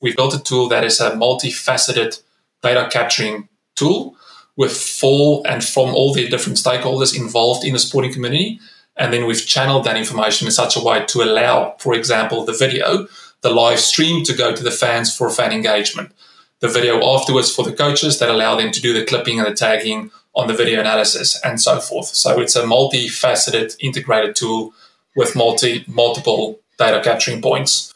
we 0.00 0.14
built 0.14 0.34
a 0.34 0.42
tool 0.42 0.68
that 0.68 0.84
is 0.84 1.00
a 1.00 1.12
multifaceted 1.12 2.22
data 2.62 2.88
capturing 2.90 3.48
tool 3.74 4.16
with 4.56 4.76
full 4.76 5.44
and 5.46 5.64
from 5.64 5.94
all 5.94 6.14
the 6.14 6.28
different 6.28 6.58
stakeholders 6.58 7.18
involved 7.18 7.64
in 7.64 7.72
the 7.72 7.78
sporting 7.78 8.12
community. 8.12 8.58
And 8.96 9.12
then 9.12 9.26
we've 9.26 9.44
channeled 9.44 9.84
that 9.84 9.96
information 9.96 10.46
in 10.46 10.52
such 10.52 10.76
a 10.76 10.82
way 10.82 11.04
to 11.06 11.22
allow, 11.22 11.76
for 11.78 11.92
example, 11.94 12.44
the 12.44 12.54
video, 12.54 13.06
the 13.42 13.50
live 13.50 13.80
stream 13.80 14.24
to 14.24 14.32
go 14.32 14.54
to 14.54 14.62
the 14.62 14.70
fans 14.70 15.14
for 15.14 15.28
fan 15.28 15.52
engagement. 15.52 16.12
The 16.60 16.68
video 16.68 17.04
afterwards 17.04 17.54
for 17.54 17.62
the 17.62 17.74
coaches 17.74 18.18
that 18.18 18.30
allow 18.30 18.56
them 18.56 18.72
to 18.72 18.80
do 18.80 18.94
the 18.94 19.04
clipping 19.04 19.38
and 19.38 19.46
the 19.46 19.54
tagging 19.54 20.10
on 20.34 20.46
the 20.48 20.54
video 20.54 20.80
analysis 20.80 21.38
and 21.44 21.60
so 21.60 21.80
forth. 21.80 22.06
So 22.06 22.40
it's 22.40 22.56
a 22.56 22.62
multifaceted 22.62 23.76
integrated 23.80 24.34
tool 24.34 24.72
with 25.14 25.36
multi 25.36 25.84
multiple 25.86 26.60
data 26.78 27.02
capturing 27.02 27.42
points. 27.42 27.92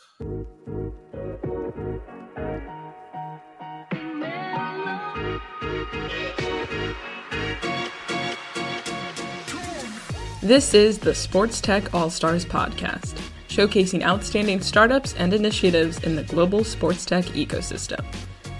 This 10.43 10.72
is 10.72 10.99
the 10.99 11.11
SportsTech 11.11 11.90
Allstars 11.90 12.46
podcast, 12.46 13.21
showcasing 13.50 14.03
outstanding 14.03 14.62
startups 14.62 15.12
and 15.17 15.35
initiatives 15.35 15.98
in 16.03 16.17
the 16.17 16.22
global 16.22 16.64
sports 16.64 17.04
tech 17.04 17.26
ecosystem. 17.26 18.03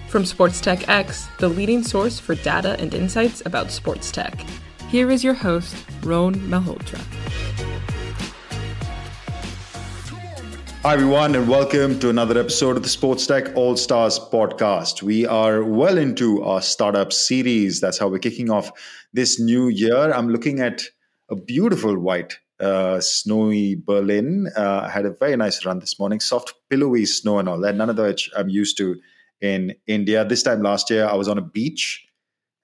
From 0.07 0.25
SportsTechX, 0.25 1.39
the 1.39 1.49
leading 1.49 1.83
source 1.83 2.19
for 2.19 2.35
data 2.35 2.77
and 2.79 2.93
insights 2.93 3.43
about 3.47 3.71
sports 3.71 4.13
tech, 4.13 4.45
here 4.91 5.11
is 5.11 5.25
your 5.25 5.33
host, 5.33 5.75
Rohn 6.03 6.35
Malhotra. 6.35 7.01
Hi, 10.83 10.93
everyone, 10.93 11.35
and 11.35 11.49
welcome 11.49 11.99
to 12.01 12.11
another 12.11 12.39
episode 12.39 12.77
of 12.77 12.83
the 12.83 12.91
SportsTech 12.91 13.55
Allstars 13.55 14.31
podcast. 14.31 15.03
We 15.03 15.25
are 15.25 15.65
well 15.65 15.97
into 15.97 16.43
our 16.43 16.61
startup 16.61 17.11
series. 17.11 17.81
That's 17.81 17.99
how 17.99 18.09
we're 18.09 18.19
kicking 18.19 18.51
off 18.51 18.71
this 19.15 19.41
new 19.41 19.69
year. 19.69 20.13
I'm 20.13 20.29
looking 20.29 20.61
at 20.61 20.83
a 21.31 21.37
beautiful 21.37 21.99
white 21.99 22.39
uh, 22.61 23.01
snowy 23.01 23.77
Berlin. 23.77 24.49
Uh, 24.57 24.83
I 24.85 24.91
had 24.91 25.07
a 25.07 25.11
very 25.11 25.37
nice 25.37 25.65
run 25.65 25.79
this 25.79 25.99
morning, 25.99 26.21
soft, 26.21 26.55
pillowy 26.69 27.07
snow 27.07 27.39
and 27.39 27.49
all 27.49 27.61
that. 27.61 27.75
None 27.77 27.91
of 27.91 27.99
which 27.99 28.31
I'm 28.37 28.49
used 28.49 28.77
to 28.79 28.97
in 29.41 29.75
India. 29.87 30.25
This 30.25 30.43
time 30.43 30.63
last 30.63 30.91
year, 30.91 31.07
I 31.07 31.15
was 31.15 31.29
on 31.29 31.39
a 31.39 31.43
beach. 31.43 32.07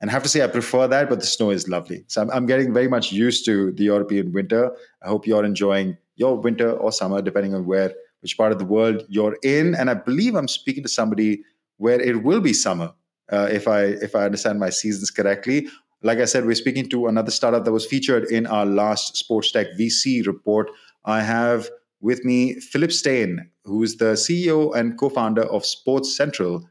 And 0.00 0.10
I 0.10 0.12
have 0.12 0.22
to 0.24 0.28
say, 0.28 0.44
I 0.44 0.46
prefer 0.46 0.86
that, 0.88 1.08
but 1.08 1.20
the 1.20 1.26
snow 1.26 1.50
is 1.50 1.68
lovely. 1.68 2.04
So 2.08 2.20
I'm, 2.20 2.30
I'm 2.30 2.44
getting 2.44 2.74
very 2.74 2.88
much 2.88 3.12
used 3.12 3.46
to 3.46 3.72
the 3.72 3.84
European 3.84 4.30
winter. 4.32 4.70
I 5.02 5.08
hope 5.08 5.26
you're 5.26 5.44
enjoying 5.44 5.96
your 6.16 6.36
winter 6.36 6.72
or 6.72 6.92
summer, 6.92 7.22
depending 7.22 7.54
on 7.54 7.64
where, 7.64 7.94
which 8.20 8.36
part 8.36 8.52
of 8.52 8.58
the 8.58 8.66
world 8.66 9.04
you're 9.08 9.38
in. 9.42 9.74
And 9.74 9.88
I 9.88 9.94
believe 9.94 10.34
I'm 10.34 10.48
speaking 10.48 10.82
to 10.82 10.88
somebody 10.88 11.42
where 11.78 11.98
it 11.98 12.22
will 12.22 12.42
be 12.42 12.52
summer, 12.52 12.92
uh, 13.32 13.48
if 13.50 13.66
I 13.66 13.82
if 13.82 14.14
I 14.14 14.24
understand 14.24 14.60
my 14.60 14.70
seasons 14.70 15.10
correctly, 15.10 15.68
like 16.02 16.18
I 16.18 16.24
said, 16.24 16.46
we're 16.46 16.54
speaking 16.54 16.88
to 16.90 17.06
another 17.06 17.30
startup 17.30 17.64
that 17.64 17.72
was 17.72 17.86
featured 17.86 18.24
in 18.30 18.46
our 18.46 18.66
last 18.66 19.16
Sports 19.16 19.50
Tech 19.50 19.68
VC 19.78 20.26
report. 20.26 20.70
I 21.04 21.22
have 21.22 21.68
with 22.00 22.24
me 22.24 22.60
Philip 22.60 22.92
Steyn, 22.92 23.50
who's 23.64 23.96
the 23.96 24.12
CEO 24.14 24.74
and 24.74 24.98
co 24.98 25.08
founder 25.08 25.44
of 25.44 25.62
SportCentrAll, 25.62 26.64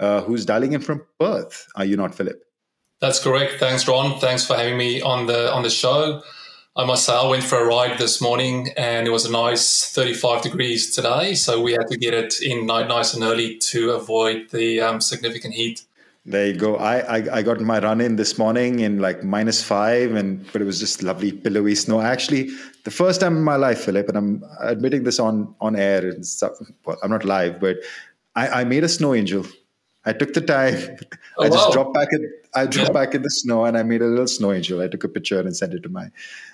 uh, 0.00 0.22
who's 0.22 0.44
dialing 0.44 0.72
in 0.72 0.80
from 0.80 1.02
Perth. 1.20 1.66
Are 1.76 1.84
you 1.84 1.96
not, 1.96 2.14
Philip? 2.14 2.40
That's 3.00 3.22
correct. 3.22 3.54
Thanks, 3.60 3.86
Rohn. 3.86 4.18
Thanks 4.18 4.46
for 4.46 4.56
having 4.56 4.78
me 4.78 5.00
on 5.02 5.26
the 5.26 5.52
on 5.52 5.62
the 5.62 5.70
show. 5.70 6.22
I 6.76 6.84
must 6.84 7.04
say, 7.04 7.14
I 7.14 7.28
went 7.28 7.44
for 7.44 7.60
a 7.60 7.64
ride 7.64 7.98
this 7.98 8.20
morning, 8.20 8.70
and 8.76 9.06
it 9.06 9.10
was 9.10 9.26
a 9.26 9.30
nice 9.30 9.92
35 9.92 10.42
degrees 10.42 10.92
today. 10.92 11.34
So 11.34 11.62
we 11.62 11.72
had 11.72 11.86
to 11.88 11.96
get 11.96 12.14
it 12.14 12.42
in 12.42 12.66
nice 12.66 13.14
and 13.14 13.22
early 13.22 13.58
to 13.58 13.92
avoid 13.92 14.50
the 14.50 14.80
um, 14.80 15.00
significant 15.00 15.54
heat. 15.54 15.84
There 16.26 16.46
you 16.46 16.54
go. 16.54 16.76
I, 16.76 17.18
I, 17.18 17.36
I 17.38 17.42
got 17.42 17.60
my 17.60 17.78
run 17.80 18.00
in 18.00 18.16
this 18.16 18.38
morning 18.38 18.80
in 18.80 18.98
like 18.98 19.22
minus 19.22 19.62
five, 19.62 20.14
and 20.14 20.50
but 20.52 20.62
it 20.62 20.64
was 20.64 20.80
just 20.80 21.02
lovely 21.02 21.32
pillowy 21.32 21.74
snow. 21.74 22.00
Actually, 22.00 22.48
the 22.84 22.90
first 22.90 23.20
time 23.20 23.36
in 23.36 23.44
my 23.44 23.56
life, 23.56 23.84
Philip, 23.84 24.08
and 24.08 24.16
I'm 24.16 24.44
admitting 24.60 25.04
this 25.04 25.18
on 25.18 25.54
on 25.60 25.76
air. 25.76 26.08
And 26.08 26.26
stuff, 26.26 26.52
well, 26.86 26.96
I'm 27.02 27.10
not 27.10 27.26
live, 27.26 27.60
but 27.60 27.76
I, 28.34 28.60
I 28.60 28.64
made 28.64 28.84
a 28.84 28.88
snow 28.88 29.12
angel. 29.12 29.44
I 30.06 30.14
took 30.14 30.32
the 30.32 30.40
time. 30.40 30.96
Oh, 31.36 31.44
I 31.44 31.48
just 31.48 31.68
wow. 31.68 31.72
dropped 31.72 31.94
back 31.94 32.08
in. 32.12 32.32
I 32.54 32.66
dropped 32.74 32.88
yeah. 32.88 32.92
back 32.92 33.14
in 33.14 33.20
the 33.20 33.30
snow, 33.30 33.66
and 33.66 33.76
I 33.76 33.82
made 33.82 34.00
a 34.00 34.06
little 34.06 34.26
snow 34.26 34.52
angel. 34.52 34.80
I 34.80 34.88
took 34.88 35.04
a 35.04 35.08
picture 35.08 35.40
and 35.40 35.54
sent 35.54 35.74
it 35.74 35.82
to 35.82 35.90
my 35.90 36.10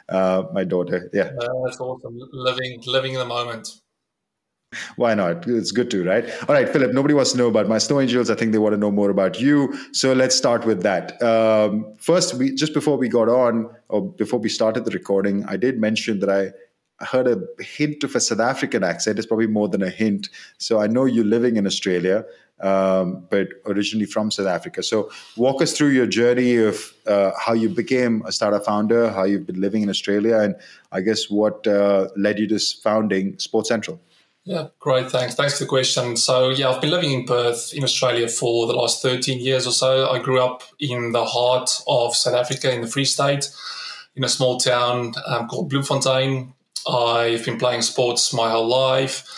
uh, 0.09 0.45
my 0.53 0.65
daughter. 0.65 1.09
Yeah, 1.13 1.31
uh, 1.41 1.49
that's 1.65 1.79
awesome. 1.79 2.19
Living 2.33 2.83
living 2.87 3.13
in 3.13 3.21
the 3.21 3.25
moment. 3.25 3.80
Why 4.97 5.15
not? 5.15 5.49
It's 5.49 5.73
good 5.73 5.91
to, 5.91 6.05
right? 6.05 6.25
All 6.49 6.55
right, 6.55 6.69
Philip, 6.69 6.93
nobody 6.93 7.13
wants 7.13 7.33
to 7.33 7.39
know 7.39 7.49
about 7.49 7.69
my 7.69 7.79
snow 7.79 8.01
angels. 8.01 8.31
I 8.31 8.37
think 8.37 8.53
they 8.53 8.59
want 8.59 8.73
to 8.73 8.79
know 8.79 8.93
more 8.93 9.11
about 9.11 9.41
you. 9.41 9.77
So 9.93 10.13
let's 10.13 10.37
start 10.37 10.65
with 10.65 10.83
that. 10.83 11.21
Um, 11.21 11.93
first, 11.99 12.35
we 12.35 12.55
just 12.55 12.73
before 12.73 12.97
we 12.97 13.09
got 13.09 13.29
on, 13.29 13.69
or 13.89 14.13
before 14.13 14.39
we 14.39 14.49
started 14.49 14.85
the 14.85 14.93
recording, 14.93 15.45
I 15.47 15.57
did 15.57 15.81
mention 15.81 16.21
that 16.21 16.31
I 16.31 16.53
heard 17.05 17.27
a 17.27 17.63
hint 17.63 18.05
of 18.05 18.15
a 18.15 18.21
South 18.21 18.39
African 18.39 18.85
accent. 18.85 19.19
It's 19.19 19.27
probably 19.27 19.49
more 19.49 19.69
than 19.69 19.83
a 19.83 19.91
hint. 19.91 20.29
So 20.59 20.81
I 20.81 20.87
know 20.87 21.05
you're 21.05 21.25
living 21.25 21.57
in 21.57 21.67
Australia, 21.67 22.25
um, 22.61 23.27
but 23.29 23.49
originally 23.67 24.07
from 24.07 24.31
South 24.31 24.47
Africa. 24.47 24.85
So 24.85 25.11
walk 25.37 25.63
us 25.63 25.77
through 25.77 25.89
your 25.89 26.07
journey 26.07 26.57
of 26.57 26.93
uh, 27.09 27.33
how 27.41 27.55
you 27.55 27.71
became 27.71 28.23
a 28.25 28.31
startup 28.31 28.65
founder, 28.65 29.11
how 29.11 29.25
you've 29.25 29.47
been 29.47 29.61
living 29.61 29.83
in 29.83 29.89
Australia, 29.89 30.39
and 30.39 30.55
I 30.93 31.01
guess 31.01 31.29
what 31.29 31.67
uh, 31.67 32.09
led 32.17 32.39
you 32.39 32.47
to 32.49 32.59
founding 32.59 33.33
SportCentrAll. 33.37 33.99
Yeah, 34.45 34.69
great. 34.79 35.11
Thanks. 35.11 35.35
Thanks 35.35 35.59
for 35.59 35.65
the 35.65 35.69
question. 35.69 36.17
So, 36.17 36.49
yeah, 36.49 36.71
I've 36.71 36.81
been 36.81 36.91
living 36.91 37.13
in 37.13 37.25
Perth 37.25 37.75
in 37.75 37.85
Australia 37.85 38.27
for 38.27 38.67
the 38.67 38.73
last 38.73 39.03
13 39.03 39.39
years 39.39 39.67
or 39.67 39.73
so. 39.73 40.09
I 40.11 40.19
grew 40.19 40.41
up 40.41 40.63
in 40.79 41.13
the 41.13 41.25
heart 41.25 41.71
of 41.87 42.17
South 42.17 42.35
Africa 42.35 42.73
in 42.73 42.81
the 42.81 42.87
Free 42.87 43.05
State 43.05 43.51
in 44.17 44.25
a 44.25 44.29
small 44.29 44.59
town 44.59 45.13
um, 45.27 45.47
called 45.47 45.69
Bloemfontein. 45.69 46.55
I've 46.89 47.45
been 47.45 47.59
playing 47.59 47.83
sports 47.83 48.33
my 48.33 48.51
whole 48.51 48.67
life, 48.67 49.29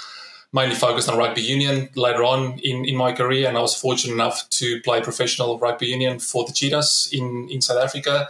mainly 0.52 0.76
focused 0.76 1.08
on 1.08 1.18
rugby 1.18 1.42
union 1.42 1.88
later 1.96 2.22
on 2.22 2.60
in, 2.60 2.84
in 2.84 2.96
my 2.96 3.12
career. 3.12 3.48
And 3.48 3.58
I 3.58 3.60
was 3.60 3.78
fortunate 3.78 4.14
enough 4.14 4.48
to 4.50 4.80
play 4.82 5.00
professional 5.00 5.58
rugby 5.58 5.88
union 5.88 6.20
for 6.20 6.44
the 6.44 6.52
Cheetahs 6.52 7.08
in, 7.12 7.48
in 7.50 7.60
South 7.60 7.82
Africa. 7.82 8.28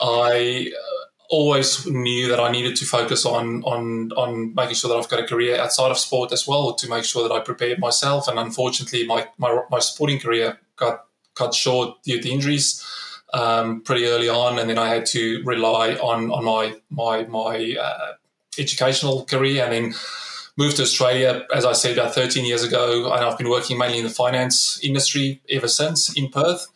I 0.00 0.70
always 1.30 1.86
knew 1.86 2.28
that 2.28 2.40
I 2.40 2.50
needed 2.50 2.76
to 2.76 2.84
focus 2.84 3.24
on 3.24 3.62
on 3.62 4.12
on 4.12 4.54
making 4.54 4.74
sure 4.74 4.90
that 4.90 4.96
I've 4.96 5.08
got 5.08 5.20
a 5.20 5.26
career 5.26 5.58
outside 5.58 5.90
of 5.90 5.98
sport 5.98 6.32
as 6.32 6.46
well 6.46 6.74
to 6.74 6.88
make 6.88 7.04
sure 7.04 7.26
that 7.26 7.34
I 7.34 7.40
prepared 7.40 7.78
myself. 7.78 8.28
And 8.28 8.38
unfortunately, 8.38 9.06
my 9.06 9.28
my, 9.38 9.62
my 9.70 9.78
sporting 9.78 10.18
career 10.18 10.58
got 10.76 11.04
cut 11.34 11.54
short 11.54 12.02
due 12.02 12.20
to 12.20 12.28
injuries 12.28 12.84
um, 13.32 13.82
pretty 13.82 14.06
early 14.06 14.28
on, 14.28 14.58
and 14.58 14.68
then 14.68 14.78
I 14.78 14.88
had 14.88 15.06
to 15.06 15.42
rely 15.44 15.94
on 15.94 16.30
on 16.30 16.44
my 16.44 16.74
my 16.90 17.24
my 17.24 17.76
uh, 17.80 18.12
educational 18.58 19.24
career, 19.24 19.64
and 19.64 19.72
then 19.72 19.94
moved 20.56 20.76
to 20.76 20.82
Australia, 20.82 21.46
as 21.54 21.64
I 21.64 21.72
said, 21.72 21.96
about 21.96 22.14
13 22.14 22.44
years 22.44 22.62
ago, 22.62 23.12
and 23.12 23.24
I've 23.24 23.38
been 23.38 23.48
working 23.48 23.78
mainly 23.78 23.98
in 23.98 24.04
the 24.04 24.10
finance 24.10 24.78
industry 24.82 25.40
ever 25.48 25.68
since 25.68 26.14
in 26.16 26.28
Perth. 26.28 26.66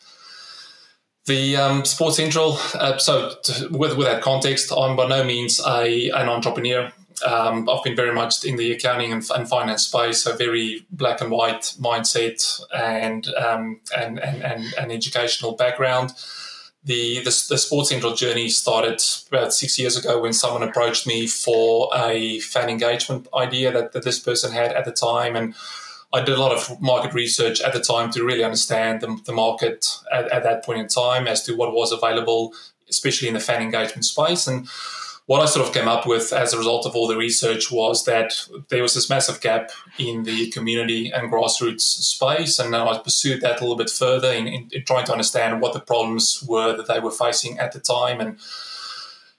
The 1.25 1.57
um, 1.57 1.81
SportCentrAll, 1.81 2.75
uh, 2.75 2.99
so 2.99 3.33
with, 3.71 3.97
with 3.97 4.05
that 4.05 4.21
context, 4.21 4.71
I'm 4.71 4.95
by 4.95 5.07
no 5.07 5.23
means 5.23 5.59
a, 5.59 6.11
an 6.11 6.29
entrepreneur. 6.29 6.91
Um, 7.25 7.67
I've 7.67 7.83
been 7.83 7.95
very 7.95 8.13
much 8.13 8.45
in 8.45 8.57
the 8.57 8.71
accounting 8.73 9.11
and, 9.11 9.27
and, 9.35 9.49
finance 9.49 9.87
space, 9.87 10.21
so 10.21 10.35
very 10.35 10.85
black 10.91 11.21
and 11.21 11.31
white 11.31 11.73
mindset 11.79 12.61
and 12.75 13.27
um, 13.35 13.79
and, 13.97 14.19
and, 14.19 14.43
and, 14.43 14.73
and, 14.77 14.91
educational 14.91 15.53
background. 15.53 16.11
The, 16.83 17.19
the, 17.19 17.45
the 17.49 17.55
SportCentrAll 17.55 18.15
journey 18.15 18.49
started 18.49 19.01
about 19.29 19.53
six 19.53 19.79
years 19.79 19.97
ago 19.97 20.21
when 20.21 20.33
someone 20.33 20.61
approached 20.61 21.07
me 21.07 21.25
for 21.25 21.89
a 21.95 22.39
fan 22.41 22.69
engagement 22.69 23.27
idea 23.33 23.71
that, 23.71 23.93
that 23.93 24.03
this 24.03 24.19
person 24.19 24.51
had 24.51 24.73
at 24.73 24.85
the 24.85 24.91
time, 24.91 25.35
and 25.35 25.55
I 26.15 26.23
did 26.23 26.37
a 26.37 26.39
lot 26.39 26.53
of 26.53 26.81
market 26.81 27.13
research 27.13 27.59
at 27.59 27.73
the 27.73 27.81
time 27.81 28.09
to 28.11 28.23
really 28.23 28.43
understand 28.43 29.01
the, 29.01 29.19
the 29.25 29.33
market 29.33 29.85
at, 30.13 30.31
at, 30.31 30.43
that 30.43 30.63
point 30.63 30.79
in 30.79 30.87
time 30.87 31.27
as 31.27 31.43
to 31.43 31.57
what 31.57 31.73
was 31.73 31.91
available, 31.91 32.53
especially 32.89 33.27
in 33.27 33.33
the 33.33 33.41
fan 33.41 33.61
engagement 33.61 34.05
space. 34.05 34.47
And 34.47 34.65
what 35.25 35.41
I 35.41 35.45
sort 35.45 35.67
of 35.67 35.73
came 35.73 35.89
up 35.89 36.07
with 36.07 36.31
as 36.31 36.53
a 36.53 36.57
result 36.57 36.85
of 36.85 36.95
all 36.95 37.07
the 37.07 37.17
research 37.17 37.69
was 37.69 38.05
that 38.05 38.47
there 38.69 38.81
was 38.81 38.93
this 38.93 39.09
massive 39.09 39.41
gap 39.41 39.71
in 39.97 40.23
the 40.23 40.49
community 40.51 41.11
and 41.11 41.29
grassroots 41.29 41.81
space. 41.81 42.59
And 42.59 42.73
I 42.73 42.97
pursued 42.99 43.41
that 43.41 43.59
a 43.59 43.63
little 43.63 43.75
bit 43.75 43.89
further 43.89 44.31
in, 44.31 44.47
in, 44.47 44.69
in 44.71 44.85
trying 44.85 45.05
to 45.07 45.11
understand 45.11 45.59
what 45.59 45.73
the 45.73 45.81
problems 45.81 46.45
were 46.47 46.77
that 46.77 46.87
they 46.87 47.01
were 47.01 47.11
facing 47.11 47.59
at 47.59 47.73
the 47.73 47.81
time. 47.81 48.21
And 48.21 48.39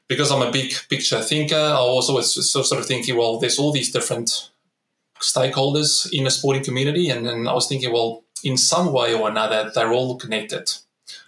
because 0.09 0.31
I'm 0.31 0.43
a 0.43 0.53
big 0.53 0.75
picture 0.91 1.23
thinker, 1.23 1.57
I 1.57 1.81
was 1.81 2.53
sort 2.53 2.81
of 2.81 2.87
thinking, 2.87 3.17
well, 3.17 3.39
there's 3.39 3.59
all 3.59 3.73
these 3.73 3.91
different 3.91 4.51
stakeholders 5.21 6.11
in 6.13 6.27
a 6.27 6.31
sporting 6.31 6.65
community. 6.65 7.09
And 7.09 7.27
then 7.27 7.49
I 7.49 7.53
was 7.53 7.69
thinking, 7.69 7.93
well, 7.93 8.25
in 8.45 8.57
some 8.57 8.93
way 8.93 9.15
or 9.15 9.29
another, 9.29 9.71
they're 9.75 9.93
all 9.93 10.17
connected. 10.17 10.71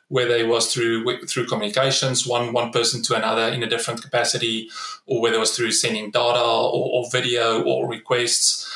Whether 0.09 0.37
it 0.37 0.49
was 0.49 0.73
through 0.73 1.27
through 1.27 1.47
communications, 1.47 2.27
one 2.27 2.53
one 2.55 2.71
person 2.71 3.03
to 3.03 3.15
another 3.15 3.53
in 3.55 3.63
a 3.63 3.69
different 3.69 4.03
capacity, 4.03 4.71
or 5.07 5.21
whether 5.21 5.37
it 5.37 5.41
was 5.41 5.55
through 5.55 5.73
sending 5.73 6.11
data 6.11 6.41
or, 6.41 7.05
or 7.05 7.11
video 7.11 7.63
or 7.63 7.87
requests. 7.87 8.67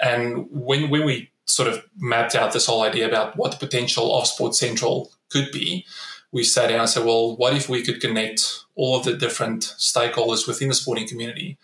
And 0.00 0.48
when 0.50 0.90
when 0.90 1.06
we 1.06 1.30
sort 1.46 1.68
of 1.68 1.82
mapped 1.96 2.34
out 2.34 2.52
this 2.52 2.66
whole 2.66 2.82
idea 2.82 3.08
about 3.08 3.36
what 3.36 3.52
the 3.52 3.66
potential 3.66 4.14
of 4.14 4.24
SportCentrAll 4.24 5.08
could 5.30 5.50
be, 5.50 5.86
we 6.30 6.44
sat 6.44 6.68
down 6.68 6.80
and 6.80 6.88
said, 6.88 7.04
well, 7.04 7.36
what 7.36 7.54
if 7.54 7.68
we 7.68 7.82
could 7.82 8.00
connect 8.00 8.64
all 8.74 8.96
of 8.96 9.04
the 9.04 9.14
different 9.14 9.62
stakeholders 9.78 10.46
within 10.46 10.68
the 10.68 10.74
sporting 10.74 11.08
community 11.08 11.58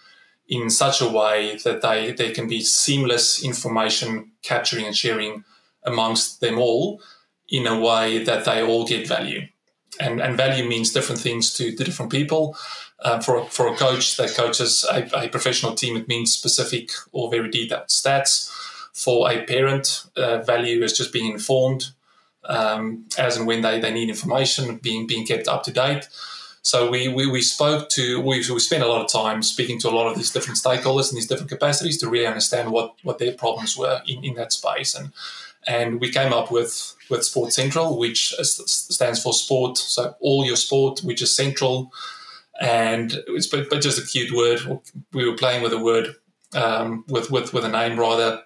in 0.48 0.70
such 0.70 1.00
a 1.00 1.08
way 1.08 1.56
that 1.64 1.82
they 1.82 2.12
there 2.12 2.32
can 2.32 2.48
be 2.48 2.60
seamless 2.62 3.44
information 3.44 4.32
capturing 4.42 4.86
and 4.86 4.96
sharing 4.96 5.44
amongst 5.84 6.40
them 6.40 6.58
all 6.58 7.00
in 7.48 7.66
a 7.66 7.78
way 7.78 8.22
that 8.24 8.44
they 8.44 8.62
all 8.62 8.86
get 8.86 9.06
value. 9.06 9.46
And, 10.00 10.20
and 10.20 10.36
value 10.36 10.68
means 10.68 10.92
different 10.92 11.20
things 11.20 11.52
to, 11.54 11.74
to 11.74 11.84
different 11.84 12.12
people. 12.12 12.56
Um, 13.04 13.20
for, 13.20 13.44
for 13.46 13.68
a 13.68 13.76
coach 13.76 14.16
that 14.16 14.34
coaches 14.34 14.84
a, 14.90 15.08
a, 15.14 15.28
professional 15.28 15.74
team, 15.74 15.96
it 15.96 16.08
means 16.08 16.34
specific 16.34 16.90
or 17.12 17.30
very 17.30 17.48
detailed 17.48 17.86
stats. 17.86 18.50
For 18.92 19.30
a 19.30 19.44
parent, 19.44 20.04
uh, 20.16 20.38
value 20.38 20.82
is 20.82 20.92
just 20.92 21.12
being 21.12 21.30
informed 21.30 21.90
um, 22.44 23.06
as 23.16 23.36
and 23.36 23.46
when 23.46 23.62
they, 23.62 23.80
they 23.80 23.92
need 23.92 24.08
information, 24.08 24.76
being 24.76 25.06
being 25.06 25.24
kept 25.24 25.46
up 25.46 25.62
to 25.64 25.72
date. 25.72 26.08
So 26.68 26.90
we, 26.90 27.08
we, 27.08 27.26
we 27.26 27.40
spoke 27.40 27.88
to, 27.90 28.20
we, 28.20 28.44
we 28.50 28.60
spent 28.60 28.82
a 28.82 28.88
lot 28.88 29.00
of 29.00 29.10
time 29.10 29.42
speaking 29.42 29.78
to 29.80 29.88
a 29.88 29.96
lot 29.98 30.06
of 30.06 30.16
these 30.18 30.30
different 30.30 30.58
stakeholders 30.58 31.10
in 31.10 31.14
these 31.14 31.26
different 31.26 31.48
capacities 31.48 31.96
to 31.96 32.10
really 32.10 32.26
understand 32.26 32.72
what, 32.72 32.94
what 33.02 33.16
their 33.16 33.32
problems 33.32 33.74
were 33.74 34.02
in, 34.06 34.22
in 34.22 34.34
that 34.34 34.52
space. 34.52 34.94
And, 34.94 35.10
and 35.66 35.98
we 35.98 36.12
came 36.12 36.30
up 36.30 36.52
with, 36.52 36.94
with 37.08 37.20
SportCentrAll, 37.20 37.96
which 37.96 38.34
stands 38.34 39.22
for 39.22 39.32
sport. 39.32 39.78
So 39.78 40.14
all 40.20 40.44
your 40.44 40.56
sport, 40.56 41.00
which 41.00 41.22
is 41.22 41.34
central. 41.34 41.90
And 42.60 43.14
it's 43.28 43.46
but, 43.46 43.70
but 43.70 43.80
just 43.80 43.98
a 43.98 44.06
cute 44.06 44.36
word. 44.36 44.82
We 45.14 45.26
were 45.26 45.38
playing 45.38 45.62
with 45.62 45.72
a 45.72 45.78
word 45.78 46.16
um, 46.54 47.06
with, 47.08 47.30
with, 47.30 47.54
with 47.54 47.64
a 47.64 47.70
name 47.70 47.98
rather, 47.98 48.42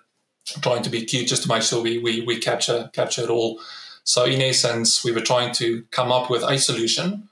trying 0.60 0.84
to 0.84 0.90
be 0.90 1.04
cute 1.04 1.26
just 1.26 1.42
to 1.42 1.48
make 1.48 1.62
sure 1.62 1.82
we, 1.82 1.98
we, 1.98 2.20
we 2.20 2.38
capture, 2.38 2.88
capture 2.92 3.22
it 3.22 3.30
all. 3.30 3.60
So 4.04 4.26
in 4.26 4.40
essence, 4.40 5.02
we 5.02 5.10
were 5.10 5.22
trying 5.22 5.52
to 5.54 5.82
come 5.90 6.12
up 6.12 6.30
with 6.30 6.44
a 6.44 6.56
solution 6.56 7.28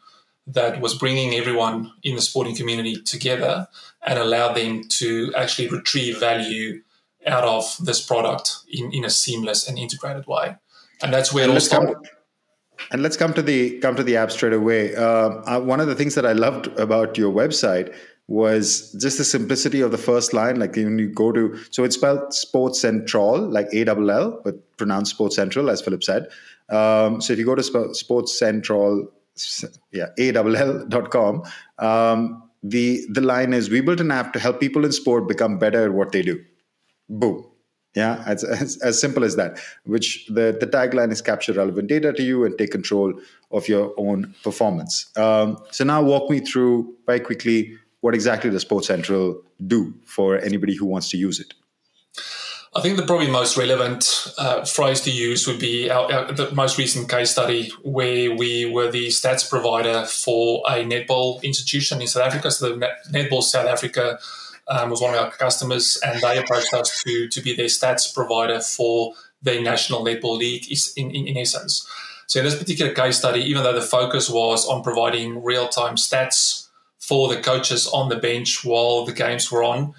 that 0.52 0.80
was 0.80 0.94
bringing 0.94 1.34
everyone 1.34 1.92
in 2.02 2.16
the 2.16 2.22
sporting 2.22 2.56
community 2.56 3.00
together 3.02 3.68
and 4.02 4.18
allowed 4.18 4.54
them 4.54 4.82
to 4.88 5.32
actually 5.36 5.68
retrieve 5.68 6.18
value 6.18 6.82
out 7.26 7.44
of 7.44 7.76
this 7.84 8.00
product 8.00 8.56
in, 8.70 8.92
in 8.92 9.04
a 9.04 9.10
seamless 9.10 9.68
and 9.68 9.78
integrated 9.78 10.26
way. 10.26 10.56
And 11.02 11.12
that's 11.12 11.32
where 11.32 11.44
and 11.44 11.52
it 11.52 11.54
all 11.54 11.60
started. 11.60 11.94
Come, 11.94 12.04
and 12.92 13.02
let's 13.02 13.16
come 13.16 13.34
to 13.34 13.42
the 13.42 13.78
come 13.80 13.94
to 13.96 14.02
the 14.02 14.16
app 14.16 14.30
straight 14.30 14.54
away. 14.54 14.94
Uh, 14.96 15.02
uh, 15.02 15.60
one 15.60 15.80
of 15.80 15.86
the 15.86 15.94
things 15.94 16.14
that 16.14 16.24
I 16.24 16.32
loved 16.32 16.66
about 16.78 17.18
your 17.18 17.32
website 17.32 17.94
was 18.26 18.92
just 18.92 19.18
the 19.18 19.24
simplicity 19.24 19.80
of 19.80 19.90
the 19.90 19.98
first 19.98 20.32
line. 20.32 20.58
Like 20.58 20.76
when 20.76 20.98
you 20.98 21.08
go 21.08 21.32
to, 21.32 21.58
so 21.70 21.84
it's 21.84 21.96
spelled 21.96 22.30
SportCentrAll, 22.30 23.52
like 23.52 23.66
A 23.74 23.84
L 23.86 24.10
L, 24.10 24.40
but 24.44 24.76
pronounced 24.78 25.18
SportCentrAll, 25.18 25.70
as 25.70 25.82
Philip 25.82 26.02
said. 26.04 26.28
Um, 26.70 27.20
so 27.20 27.32
if 27.32 27.38
you 27.38 27.44
go 27.44 27.54
to 27.54 27.62
SportCentrAll 27.62 29.08
yeah, 29.92 30.08
AWL.com. 30.18 31.42
Um, 31.78 32.50
the 32.62 33.06
the 33.10 33.20
line 33.20 33.52
is 33.52 33.70
we 33.70 33.80
built 33.80 34.00
an 34.00 34.10
app 34.10 34.32
to 34.34 34.38
help 34.38 34.60
people 34.60 34.84
in 34.84 34.92
sport 34.92 35.26
become 35.28 35.58
better 35.58 35.84
at 35.84 35.92
what 35.92 36.12
they 36.12 36.22
do. 36.22 36.42
Boom. 37.08 37.46
Yeah, 37.96 38.22
it's 38.30 38.44
as, 38.44 38.76
as 38.82 39.00
simple 39.00 39.24
as 39.24 39.36
that. 39.36 39.58
Which 39.84 40.26
the, 40.26 40.56
the 40.58 40.66
tagline 40.66 41.10
is 41.10 41.20
capture 41.20 41.52
relevant 41.52 41.88
data 41.88 42.12
to 42.12 42.22
you 42.22 42.44
and 42.44 42.56
take 42.56 42.70
control 42.70 43.14
of 43.50 43.68
your 43.68 43.92
own 43.96 44.34
performance. 44.44 45.10
Um, 45.16 45.58
so 45.70 45.84
now 45.84 46.02
walk 46.02 46.30
me 46.30 46.40
through 46.40 46.94
very 47.06 47.20
quickly 47.20 47.76
what 48.00 48.14
exactly 48.14 48.50
does 48.50 48.64
SportCentrAll 48.64 49.42
do 49.66 49.92
for 50.04 50.38
anybody 50.38 50.74
who 50.74 50.86
wants 50.86 51.10
to 51.10 51.16
use 51.16 51.40
it. 51.40 51.52
I 52.72 52.80
think 52.82 52.96
the 52.96 53.02
probably 53.02 53.28
most 53.28 53.56
relevant 53.56 54.32
uh, 54.38 54.64
phrase 54.64 55.00
to 55.00 55.10
use 55.10 55.44
would 55.48 55.58
be 55.58 55.90
our, 55.90 56.12
our, 56.12 56.32
the 56.32 56.52
most 56.52 56.78
recent 56.78 57.08
case 57.08 57.32
study 57.32 57.72
where 57.82 58.32
we 58.32 58.64
were 58.64 58.88
the 58.92 59.08
stats 59.08 59.48
provider 59.48 60.04
for 60.06 60.62
a 60.68 60.84
netball 60.84 61.42
institution 61.42 62.00
in 62.00 62.06
South 62.06 62.26
Africa. 62.26 62.48
So 62.52 62.76
the 62.76 62.88
Netball 63.10 63.42
South 63.42 63.66
Africa 63.66 64.20
um, 64.68 64.90
was 64.90 65.00
one 65.00 65.14
of 65.14 65.20
our 65.20 65.32
customers, 65.32 65.98
and 66.06 66.20
they 66.20 66.38
approached 66.38 66.72
us 66.72 67.02
to 67.02 67.28
to 67.28 67.40
be 67.40 67.56
their 67.56 67.66
stats 67.66 68.14
provider 68.14 68.60
for 68.60 69.14
their 69.42 69.60
national 69.60 70.04
netball 70.04 70.38
league. 70.38 70.70
In, 70.96 71.10
in, 71.10 71.26
in 71.26 71.36
essence, 71.38 71.88
so 72.28 72.38
in 72.38 72.44
this 72.44 72.56
particular 72.56 72.94
case 72.94 73.18
study, 73.18 73.40
even 73.40 73.64
though 73.64 73.72
the 73.72 73.82
focus 73.82 74.30
was 74.30 74.64
on 74.64 74.84
providing 74.84 75.42
real 75.42 75.66
time 75.66 75.96
stats 75.96 76.68
for 77.00 77.26
the 77.26 77.42
coaches 77.42 77.88
on 77.88 78.10
the 78.10 78.16
bench 78.16 78.64
while 78.64 79.04
the 79.04 79.12
games 79.12 79.50
were 79.50 79.64
on 79.64 79.92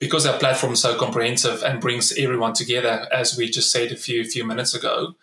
because 0.00 0.26
our 0.26 0.38
platform 0.38 0.72
is 0.72 0.80
so 0.80 0.98
comprehensive 0.98 1.62
and 1.62 1.80
brings 1.80 2.12
everyone 2.18 2.54
together, 2.54 3.06
as 3.12 3.36
we 3.36 3.48
just 3.48 3.70
said 3.70 3.92
a 3.92 3.96
few 3.96 4.24
few 4.24 4.44
minutes 4.44 4.74
ago, 4.74 5.14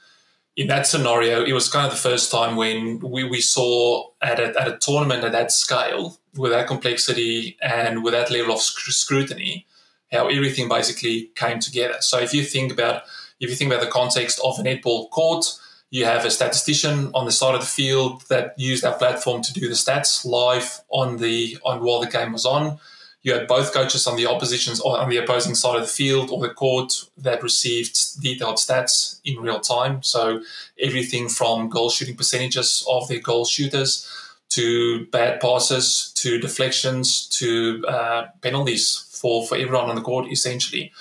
in 0.55 0.67
that 0.67 0.87
scenario, 0.87 1.43
it 1.43 1.51
was 1.51 1.69
kind 1.69 1.87
of 1.87 1.91
the 1.91 2.09
first 2.09 2.31
time 2.31 2.55
when 2.55 2.99
we, 2.99 3.23
we 3.23 3.41
saw 3.41 4.07
at 4.21 4.39
a, 4.39 4.59
at 4.59 4.67
a 4.67 4.77
tournament 4.77 5.23
at 5.23 5.31
that 5.31 5.51
scale, 5.51 6.17
with 6.35 6.51
that 6.51 6.67
complexity 6.67 7.57
and 7.61 8.03
with 8.03 8.13
that 8.13 8.31
level 8.31 8.53
of 8.53 8.61
scrutiny, 8.61 9.65
how 10.11 10.27
everything 10.27 10.69
basically 10.69 11.31
came 11.35 11.59
together. 11.59 11.97
So 11.99 12.19
if 12.19 12.33
you 12.33 12.43
think 12.43 12.71
about 12.71 13.03
if 13.39 13.49
you 13.49 13.55
think 13.55 13.71
about 13.71 13.83
the 13.83 13.91
context 13.91 14.39
of 14.43 14.59
a 14.59 14.63
netball 14.63 15.09
court, 15.09 15.45
you 15.89 16.05
have 16.05 16.25
a 16.25 16.31
statistician 16.31 17.11
on 17.13 17.25
the 17.25 17.31
side 17.31 17.55
of 17.55 17.61
the 17.61 17.67
field 17.67 18.23
that 18.29 18.53
used 18.57 18.83
our 18.83 18.97
platform 18.97 19.41
to 19.41 19.53
do 19.53 19.67
the 19.67 19.75
stats 19.75 20.25
live 20.25 20.81
on 20.89 21.17
the 21.17 21.57
on 21.63 21.83
while 21.83 21.99
the 21.99 22.07
game 22.07 22.33
was 22.33 22.45
on 22.45 22.79
you 23.27 23.33
had 23.33 23.45
both 23.45 23.73
coaches 23.73 24.07
on 24.07 24.15
the 24.15 24.25
opposition's 24.25 24.79
or 24.79 24.97
on 24.97 25.09
the 25.09 25.17
opposing 25.17 25.53
side 25.53 25.75
of 25.75 25.81
the 25.81 25.87
field 25.87 26.29
or 26.31 26.39
the 26.39 26.53
court 26.53 26.93
that 27.17 27.43
received 27.43 28.21
detailed 28.21 28.55
stats 28.55 29.19
in 29.25 29.35
real 29.41 29.59
time. 29.59 30.01
So 30.01 30.41
everything 30.79 31.27
from 31.27 31.67
goal 31.67 31.89
shooting 31.89 32.15
percentages 32.15 32.85
of 32.89 33.09
their 33.09 33.19
goal 33.19 33.43
shooters 33.43 34.09
to 34.51 35.07
bad 35.07 35.41
passes 35.41 36.13
to 36.15 36.39
deflections 36.39 37.27
to 37.39 37.83
uh, 37.89 38.27
penalties 38.41 39.09
for, 39.11 39.45
for 39.45 39.57
everyone 39.57 39.89
on 39.89 39.97
the 39.97 40.01
court 40.01 40.31
essentially. 40.31 40.93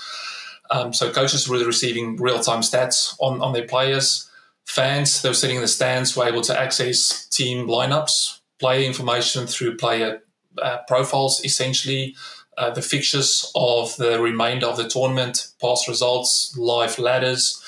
Um, 0.72 0.92
so 0.92 1.12
coaches 1.12 1.48
were 1.48 1.64
receiving 1.64 2.16
real 2.16 2.40
time 2.40 2.62
stats 2.62 3.14
on, 3.20 3.40
on 3.40 3.52
their 3.52 3.68
players. 3.68 4.28
Fans, 4.64 5.22
they 5.22 5.28
were 5.28 5.34
sitting 5.42 5.54
in 5.54 5.62
the 5.62 5.68
stands, 5.68 6.16
were 6.16 6.26
able 6.26 6.42
to 6.42 6.60
access 6.60 7.24
team 7.26 7.68
lineups, 7.68 8.40
player 8.58 8.84
information 8.84 9.46
through 9.46 9.76
player 9.76 10.22
uh, 10.62 10.78
profiles 10.88 11.44
essentially. 11.44 12.14
Uh, 12.58 12.70
the 12.70 12.80
fixtures 12.80 13.52
of 13.54 13.94
the 13.96 14.18
remainder 14.18 14.66
of 14.66 14.78
the 14.78 14.88
tournament, 14.88 15.48
past 15.60 15.86
results, 15.88 16.56
live 16.56 16.98
ladders. 16.98 17.62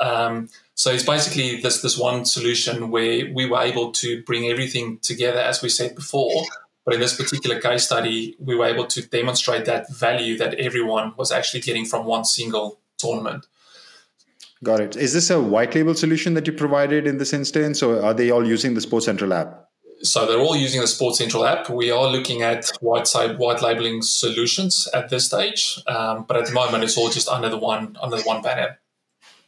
Um, 0.00 0.48
so 0.74 0.90
it's 0.90 1.04
basically 1.04 1.60
this 1.60 1.82
this 1.82 1.96
one 1.96 2.24
solution 2.24 2.90
where 2.90 3.32
we 3.32 3.46
were 3.46 3.60
able 3.60 3.92
to 3.92 4.22
bring 4.24 4.46
everything 4.46 4.98
together, 4.98 5.38
as 5.38 5.62
we 5.62 5.68
said 5.68 5.94
before. 5.94 6.42
But 6.84 6.94
in 6.94 7.00
this 7.00 7.16
particular 7.16 7.60
case 7.60 7.84
study, 7.84 8.36
we 8.38 8.54
were 8.56 8.66
able 8.66 8.86
to 8.86 9.02
demonstrate 9.02 9.64
that 9.66 9.90
value 9.90 10.36
that 10.38 10.54
everyone 10.54 11.14
was 11.16 11.32
actually 11.32 11.60
getting 11.60 11.86
from 11.86 12.04
one 12.04 12.24
single 12.24 12.80
tournament. 12.98 13.46
Got 14.62 14.80
it. 14.80 14.96
Is 14.96 15.12
this 15.12 15.30
a 15.30 15.40
white 15.40 15.74
label 15.74 15.94
solution 15.94 16.34
that 16.34 16.46
you 16.46 16.52
provided 16.52 17.06
in 17.06 17.18
this 17.18 17.32
instance, 17.32 17.82
or 17.82 18.02
are 18.02 18.14
they 18.14 18.30
all 18.30 18.46
using 18.46 18.74
the 18.74 18.80
SportCentrAll 18.80 19.34
app? 19.34 19.68
So 20.04 20.26
they're 20.26 20.38
all 20.38 20.54
using 20.54 20.80
the 20.80 20.86
SportCentrAll 20.86 21.50
app. 21.50 21.70
We 21.70 21.90
are 21.90 22.06
looking 22.06 22.42
at 22.42 22.70
white 22.80 23.06
side 23.06 23.38
white 23.38 23.62
labeling 23.62 24.02
solutions 24.02 24.86
at 24.92 25.08
this 25.08 25.24
stage, 25.26 25.80
um, 25.86 26.24
but 26.28 26.36
at 26.36 26.46
the 26.46 26.52
moment 26.52 26.84
it's 26.84 26.98
all 26.98 27.08
just 27.08 27.28
under 27.28 27.48
the 27.48 27.56
one 27.56 27.96
under 28.00 28.16
the 28.16 28.22
one 28.22 28.42
banner. 28.42 28.78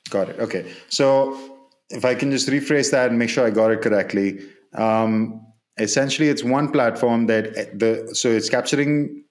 Got 0.08 0.30
it. 0.30 0.38
Okay. 0.40 0.72
So 0.88 1.58
if 1.90 2.04
I 2.04 2.14
can 2.14 2.30
just 2.30 2.48
rephrase 2.48 2.90
that 2.90 3.10
and 3.10 3.18
make 3.18 3.28
sure 3.28 3.46
I 3.46 3.50
got 3.50 3.70
it 3.70 3.82
correctly, 3.82 4.40
um, 4.74 5.46
essentially 5.78 6.28
it's 6.28 6.42
one 6.42 6.72
platform 6.72 7.26
that 7.26 7.78
the 7.78 8.08
so 8.14 8.30
it's 8.30 8.48
capturing 8.48 9.24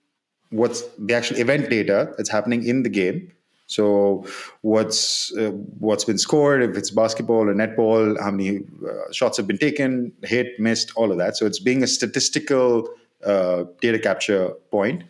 what's 0.52 0.84
the 1.00 1.14
actual 1.14 1.38
event 1.38 1.70
data 1.70 2.14
that's 2.18 2.30
happening 2.30 2.66
in 2.66 2.84
the 2.84 2.90
game 2.90 3.32
so 3.68 4.26
what's 4.62 5.36
uh, 5.36 5.52
what's 5.80 6.04
been 6.04 6.18
scored? 6.18 6.62
If 6.62 6.78
it's 6.78 6.92
basketball 6.92 7.50
or 7.50 7.54
netball, 7.54 8.20
how 8.22 8.32
many 8.32 8.60
uh, 8.60 9.12
shots 9.12 9.38
have 9.38 9.48
been 9.48 9.58
taken, 9.58 10.12
hit, 10.24 10.60
missed, 10.60 10.92
all 10.96 11.12
of 11.12 11.18
that. 11.18 11.36
So 11.36 11.46
it's 11.46 11.60
being 11.60 11.82
a 11.82 11.88
statistical 11.88 12.88
uh, 13.26 13.64
data 13.82 13.98
capture 13.98 14.50
point, 14.70 15.04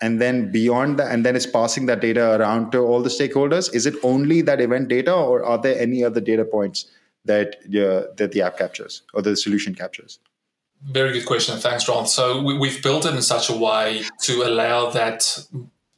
and 0.00 0.20
then 0.20 0.50
beyond 0.50 0.98
that, 0.98 1.12
and 1.12 1.24
then 1.24 1.36
it's 1.36 1.46
passing 1.46 1.84
that 1.86 2.00
data 2.00 2.36
around 2.36 2.72
to 2.72 2.78
all 2.78 3.02
the 3.02 3.10
stakeholders. 3.10 3.74
Is 3.74 3.84
it 3.84 3.94
only 4.02 4.40
that 4.42 4.60
event 4.60 4.88
data, 4.88 5.14
or 5.14 5.44
are 5.44 5.58
there 5.58 5.78
any 5.78 6.02
other 6.02 6.20
data 6.20 6.46
points 6.46 6.86
that 7.26 7.56
uh, 7.66 8.10
that 8.16 8.32
the 8.32 8.40
app 8.40 8.56
captures 8.56 9.02
or 9.12 9.20
the 9.20 9.36
solution 9.36 9.74
captures? 9.74 10.18
Very 10.82 11.12
good 11.12 11.26
question. 11.26 11.58
Thanks, 11.58 11.88
Rohn. 11.88 12.06
So 12.06 12.40
we, 12.40 12.70
have 12.70 12.82
built 12.82 13.04
it 13.04 13.14
in 13.14 13.20
such 13.20 13.50
a 13.50 13.52
way 13.52 14.04
to 14.22 14.42
allow 14.44 14.90
that 14.90 15.44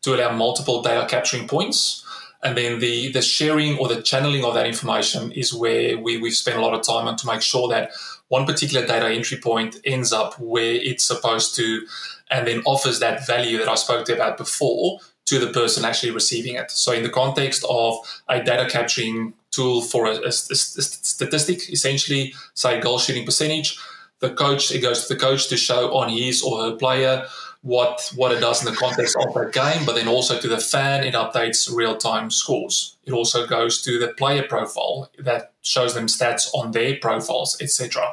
to 0.03 0.15
allow 0.15 0.35
multiple 0.35 0.83
data 0.83 1.07
capturing 1.07 1.47
points. 1.47 2.05
And 2.43 2.57
then 2.57 2.79
the, 2.79 3.13
the 3.13 3.21
sharing 3.21 3.77
or 3.79 3.89
the 3.89 4.01
channeling 4.01 4.45
of 4.45 4.55
that 4.55 4.67
information 4.67 5.31
is 5.33 5.53
where 5.53 5.99
we, 5.99 6.17
we've 6.17 6.35
spent 6.35 6.57
a 6.57 6.63
lot 6.63 6.73
of 6.73 6.83
time 6.83 7.07
on 7.07 7.17
to 7.17 7.27
make 7.27 7.43
sure 7.43 7.69
that 7.69 7.91
one 8.29 8.47
particular 8.47 8.87
data 8.87 9.09
entry 9.09 9.37
point 9.37 9.77
ends 9.85 10.13
up 10.13 10.39
where 10.39 10.75
it's 10.75 11.05
supposed 11.05 11.55
to 11.57 11.87
and 12.31 12.47
then 12.47 12.63
offers 12.65 13.01
that 13.01 13.27
value 13.27 13.59
that 13.59 13.69
I 13.69 13.75
spoke 13.75 14.07
to 14.07 14.15
about 14.15 14.39
before 14.39 15.01
to 15.27 15.39
the 15.39 15.53
person 15.53 15.85
actually 15.85 16.13
receiving 16.13 16.55
it. 16.55 16.71
So, 16.71 16.93
in 16.93 17.03
the 17.03 17.09
context 17.09 17.65
of 17.69 17.99
a 18.29 18.43
data 18.43 18.69
capturing 18.71 19.35
tool 19.51 19.83
for 19.83 20.07
a, 20.07 20.15
a, 20.17 20.29
a 20.29 20.33
statistic, 20.33 21.71
essentially, 21.71 22.35
say 22.55 22.81
goal 22.81 22.99
shooting 22.99 23.25
percentage, 23.25 23.79
the 24.21 24.31
coach 24.31 24.73
it 24.73 24.81
goes 24.81 25.07
to 25.07 25.15
the 25.15 25.21
coach 25.21 25.49
to 25.49 25.57
show 25.57 25.93
on 25.93 26.09
his 26.09 26.43
or 26.43 26.63
her 26.63 26.77
player 26.77 27.27
what 27.63 28.11
what 28.17 28.33
it 28.33 28.41
does 28.41 28.65
in 28.65 28.73
the 28.73 28.79
context 28.79 29.17
of 29.17 29.35
that 29.35 29.53
game, 29.53 29.85
but 29.85 29.95
then 29.95 30.09
also 30.09 30.39
to 30.41 30.49
the 30.49 30.59
fan, 30.59 31.05
it 31.05 31.15
updates 31.15 31.71
real 31.73 31.97
time 31.97 32.31
scores. 32.31 32.97
It 33.05 33.13
also 33.13 33.47
goes 33.47 33.83
to 33.83 33.99
the 33.99 34.09
player 34.09 34.43
profile 34.43 35.11
that 35.19 35.53
shows 35.61 35.95
them 35.95 36.07
stats 36.07 36.49
on 36.55 36.73
their 36.73 36.97
profiles, 36.97 37.61
etc. 37.61 38.07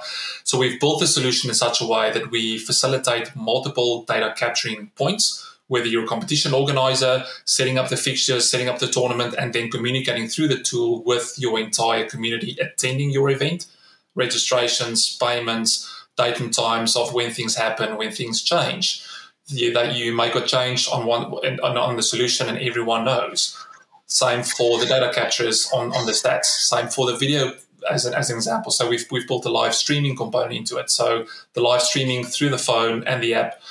So 0.44 0.58
we've 0.58 0.80
built 0.80 1.00
the 1.00 1.08
solution 1.08 1.50
in 1.50 1.56
such 1.56 1.80
a 1.80 1.86
way 1.86 2.12
that 2.12 2.30
we 2.30 2.58
facilitate 2.58 3.36
multiple 3.36 4.04
data 4.04 4.34
capturing 4.36 4.92
points. 4.96 5.44
Whether 5.68 5.88
you're 5.88 6.06
a 6.06 6.08
competition 6.08 6.54
organizer, 6.54 7.26
setting 7.44 7.78
up 7.78 7.90
the 7.90 7.98
fixtures, 7.98 8.50
setting 8.50 8.70
up 8.70 8.80
the 8.80 8.88
tournament, 8.88 9.36
and 9.38 9.52
then 9.52 9.70
communicating 9.70 10.30
through 10.30 10.48
the 10.48 10.64
tool 10.64 11.04
with 11.04 11.34
your 11.38 11.60
entire 11.60 12.06
community 12.06 12.58
attending 12.62 13.12
your 13.12 13.30
event, 13.30 13.68
registrations, 14.16 15.18
payments, 15.18 15.94
date 16.18 16.40
and 16.40 16.54
times 16.54 16.96
of 16.96 17.14
when 17.14 17.32
things 17.32 17.56
happen, 17.56 17.98
when 17.98 18.12
things 18.12 18.42
change 18.42 19.04
that 19.50 19.96
you 19.96 20.14
make 20.14 20.36
a 20.36 20.42
change 20.42 20.88
on 20.90 21.06
one 21.06 21.24
on 21.62 21.96
the 21.96 22.04
solution 22.04 22.50
and 22.50 22.58
everyone 22.58 23.06
knows. 23.06 23.58
Same 24.06 24.44
for 24.44 24.80
the 24.80 24.86
data 24.86 25.12
captures 25.14 25.70
on, 25.74 25.94
on 25.94 26.06
the 26.06 26.14
stats. 26.14 26.46
Same 26.46 26.88
for 26.88 27.06
the 27.12 27.18
video 27.18 27.54
as 27.90 28.06
an, 28.06 28.14
as 28.14 28.30
an 28.30 28.38
example. 28.38 28.72
So 28.72 28.90
we've, 28.90 29.06
we've 29.12 29.28
built 29.28 29.46
a 29.46 29.50
live 29.50 29.76
streaming 29.76 30.16
component 30.16 30.54
into 30.54 30.78
it. 30.78 30.90
So 30.90 31.26
the 31.54 31.62
live 31.62 31.82
streaming 31.82 32.24
through 32.24 32.50
the 32.50 32.58
phone 32.58 33.04
and 33.06 33.22
the 33.22 33.34
app 33.34 33.62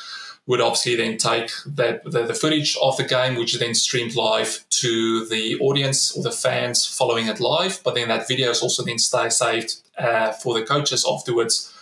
would 0.46 0.60
obviously 0.60 0.94
then 0.94 1.16
take 1.16 1.50
that 1.66 2.04
the, 2.04 2.24
the 2.24 2.34
footage 2.34 2.76
of 2.80 2.96
the 2.96 3.04
game, 3.04 3.34
which 3.34 3.54
is 3.54 3.60
then 3.60 3.74
streamed 3.74 4.14
live 4.14 4.64
to 4.70 5.26
the 5.26 5.58
audience 5.58 6.16
or 6.16 6.22
the 6.22 6.30
fans 6.30 6.86
following 6.86 7.26
it 7.26 7.40
live. 7.40 7.80
But 7.82 7.94
then 7.94 8.08
that 8.08 8.28
video 8.28 8.50
is 8.50 8.62
also 8.62 8.84
then 8.84 8.98
stay 8.98 9.28
saved 9.28 9.76
uh, 9.98 10.32
for 10.32 10.54
the 10.54 10.64
coaches 10.64 11.04
afterwards 11.08 11.72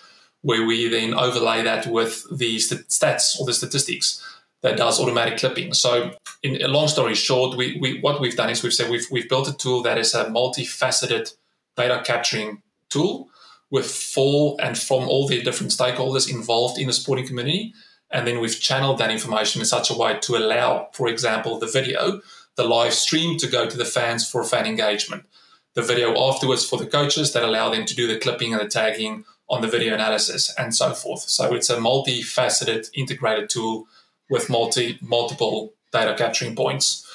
where 0.44 0.66
we 0.66 0.88
then 0.88 1.14
overlay 1.14 1.62
that 1.62 1.86
with 1.86 2.26
the 2.30 2.56
stats 2.56 3.40
or 3.40 3.46
the 3.46 3.54
statistics 3.54 4.22
that 4.60 4.76
does 4.76 5.00
automatic 5.00 5.38
clipping. 5.38 5.72
So, 5.72 6.12
in 6.42 6.60
a 6.60 6.68
long 6.68 6.86
story 6.86 7.14
short, 7.14 7.56
we, 7.56 7.78
we 7.80 7.98
what 8.00 8.20
we've 8.20 8.36
done 8.36 8.50
is 8.50 8.62
we've 8.62 8.74
said 8.74 8.90
we've, 8.90 9.06
we've 9.10 9.28
built 9.28 9.48
a 9.48 9.56
tool 9.56 9.82
that 9.82 9.96
is 9.96 10.12
a 10.14 10.26
multifaceted 10.26 11.34
data 11.76 12.02
capturing 12.04 12.62
tool 12.90 13.30
with 13.70 13.90
for 13.90 14.56
and 14.60 14.78
from 14.78 15.08
all 15.08 15.26
the 15.26 15.42
different 15.42 15.72
stakeholders 15.72 16.30
involved 16.30 16.78
in 16.78 16.88
the 16.88 16.92
sporting 16.92 17.26
community. 17.26 17.72
And 18.10 18.26
then 18.26 18.38
we've 18.38 18.60
channeled 18.60 18.98
that 18.98 19.10
information 19.10 19.62
in 19.62 19.66
such 19.66 19.90
a 19.90 19.96
way 19.96 20.18
to 20.20 20.36
allow, 20.36 20.90
for 20.92 21.08
example, 21.08 21.58
the 21.58 21.66
video, 21.66 22.20
the 22.56 22.64
live 22.64 22.92
stream 22.92 23.38
to 23.38 23.46
go 23.46 23.66
to 23.66 23.76
the 23.78 23.84
fans 23.86 24.28
for 24.30 24.44
fan 24.44 24.66
engagement, 24.66 25.24
the 25.72 25.82
video 25.82 26.14
afterwards 26.28 26.68
for 26.68 26.78
the 26.78 26.86
coaches 26.86 27.32
that 27.32 27.42
allow 27.42 27.70
them 27.70 27.86
to 27.86 27.96
do 27.96 28.06
the 28.06 28.18
clipping 28.18 28.52
and 28.52 28.60
the 28.60 28.68
tagging 28.68 29.24
on 29.48 29.60
the 29.60 29.68
video 29.68 29.94
analysis 29.94 30.52
and 30.58 30.74
so 30.74 30.94
forth. 30.94 31.20
So 31.20 31.54
it's 31.54 31.70
a 31.70 31.76
multifaceted 31.76 32.90
integrated 32.94 33.50
tool 33.50 33.86
with 34.30 34.48
multi 34.48 34.98
multiple 35.02 35.74
data 35.92 36.14
capturing 36.16 36.56
points, 36.56 37.06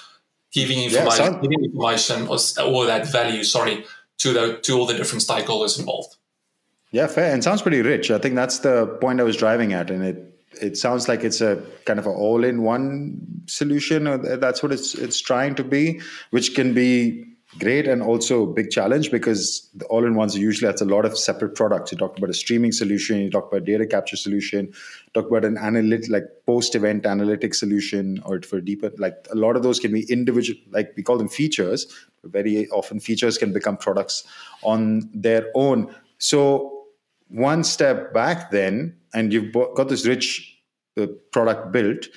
giving 0.52 0.84
information, 0.84 1.34
yeah, 1.34 1.42
giving 1.42 1.64
information 1.64 2.28
or, 2.28 2.38
or 2.64 2.86
that 2.86 3.08
value, 3.12 3.44
sorry, 3.44 3.86
to 4.20 4.34
the 4.34 4.58
to 4.64 4.78
all 4.78 4.86
the 4.86 4.94
different 4.94 5.24
stakeholders 5.24 5.80
involved. 5.80 6.16
Yeah, 6.92 7.08
fair. 7.08 7.34
And 7.34 7.44
sounds 7.44 7.62
pretty 7.62 7.82
rich. 7.82 8.10
I 8.10 8.18
think 8.18 8.36
that's 8.36 8.60
the 8.60 8.88
point 9.00 9.20
I 9.20 9.24
was 9.24 9.38
driving 9.38 9.74
at, 9.74 9.92
and 9.92 10.04
it 10.04 10.30
it 10.62 10.78
sounds 10.78 11.08
like 11.08 11.24
it's 11.24 11.42
a 11.42 11.64
kind 11.86 12.00
of 12.00 12.08
an 12.08 12.14
all-in-one 12.14 13.44
solution. 13.48 14.40
That's 14.40 14.64
what 14.64 14.72
it's 14.72 14.96
it's 14.96 15.20
trying 15.20 15.56
to 15.56 15.64
be, 15.64 16.02
which 16.32 16.56
can 16.56 16.74
be 16.74 17.26
great 17.58 17.88
and 17.88 18.04
also 18.04 18.44
a 18.44 18.54
big 18.54 18.70
challenge 18.70 19.10
because 19.10 19.70
the 19.74 19.86
all-in-ones 19.86 20.38
usually 20.38 20.68
that's 20.68 20.82
a 20.82 20.86
lot 20.86 21.04
of 21.04 21.18
separate 21.18 21.56
products. 21.56 21.92
You 21.92 21.98
talk 21.98 22.16
about 22.16 22.30
a 22.30 22.34
streaming 22.34 22.72
solution, 22.72 23.20
you 23.22 23.32
talk 23.32 23.52
about 23.52 23.66
data 23.66 23.88
capture 23.88 24.18
solution, 24.18 24.72
talked 25.16 25.32
about 25.32 25.44
an 25.44 25.58
analytic 25.58 26.12
like 26.12 26.26
post-event 26.46 27.04
analytics 27.04 27.56
solution, 27.56 28.22
or 28.24 28.42
for 28.42 28.62
deeper 28.62 28.92
like 29.00 29.28
a 29.32 29.36
lot 29.36 29.56
of 29.56 29.64
those 29.64 29.80
can 29.80 29.92
be 29.92 30.06
individual, 30.12 30.60
like 30.70 30.92
we 30.96 31.02
call 31.02 31.18
them 31.18 31.30
features. 31.30 31.88
Very 32.24 32.70
often 32.70 33.00
features 33.00 33.38
can 33.38 33.52
become 33.52 33.78
products 33.78 34.24
on 34.62 35.10
their 35.14 35.48
own. 35.56 35.94
So 36.20 36.86
one 37.30 37.64
step 37.64 38.14
back 38.14 38.52
then, 38.52 38.96
and 39.14 39.34
you've 39.34 39.54
got 39.54 39.90
this 39.90 40.06
rich 40.06 40.62
uh, 40.98 41.08
product 41.32 41.72
built. 41.72 42.08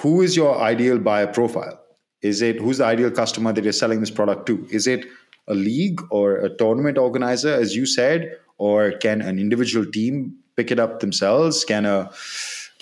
Who 0.00 0.20
is 0.20 0.36
your 0.36 0.58
ideal 0.60 0.98
buyer 0.98 1.26
profile? 1.26 1.82
Is 2.22 2.42
it 2.42 2.60
who's 2.60 2.78
the 2.78 2.84
ideal 2.84 3.10
customer 3.10 3.52
that 3.52 3.62
you're 3.62 3.72
selling 3.72 4.00
this 4.00 4.10
product 4.10 4.46
to? 4.46 4.66
Is 4.70 4.86
it 4.86 5.06
a 5.46 5.54
league 5.54 6.00
or 6.10 6.36
a 6.36 6.54
tournament 6.56 6.98
organizer, 6.98 7.52
as 7.52 7.74
you 7.74 7.86
said, 7.86 8.36
or 8.58 8.92
can 8.92 9.22
an 9.22 9.38
individual 9.38 9.86
team 9.86 10.36
pick 10.56 10.70
it 10.70 10.78
up 10.78 11.00
themselves? 11.00 11.64
Can 11.64 11.86
a 11.86 12.10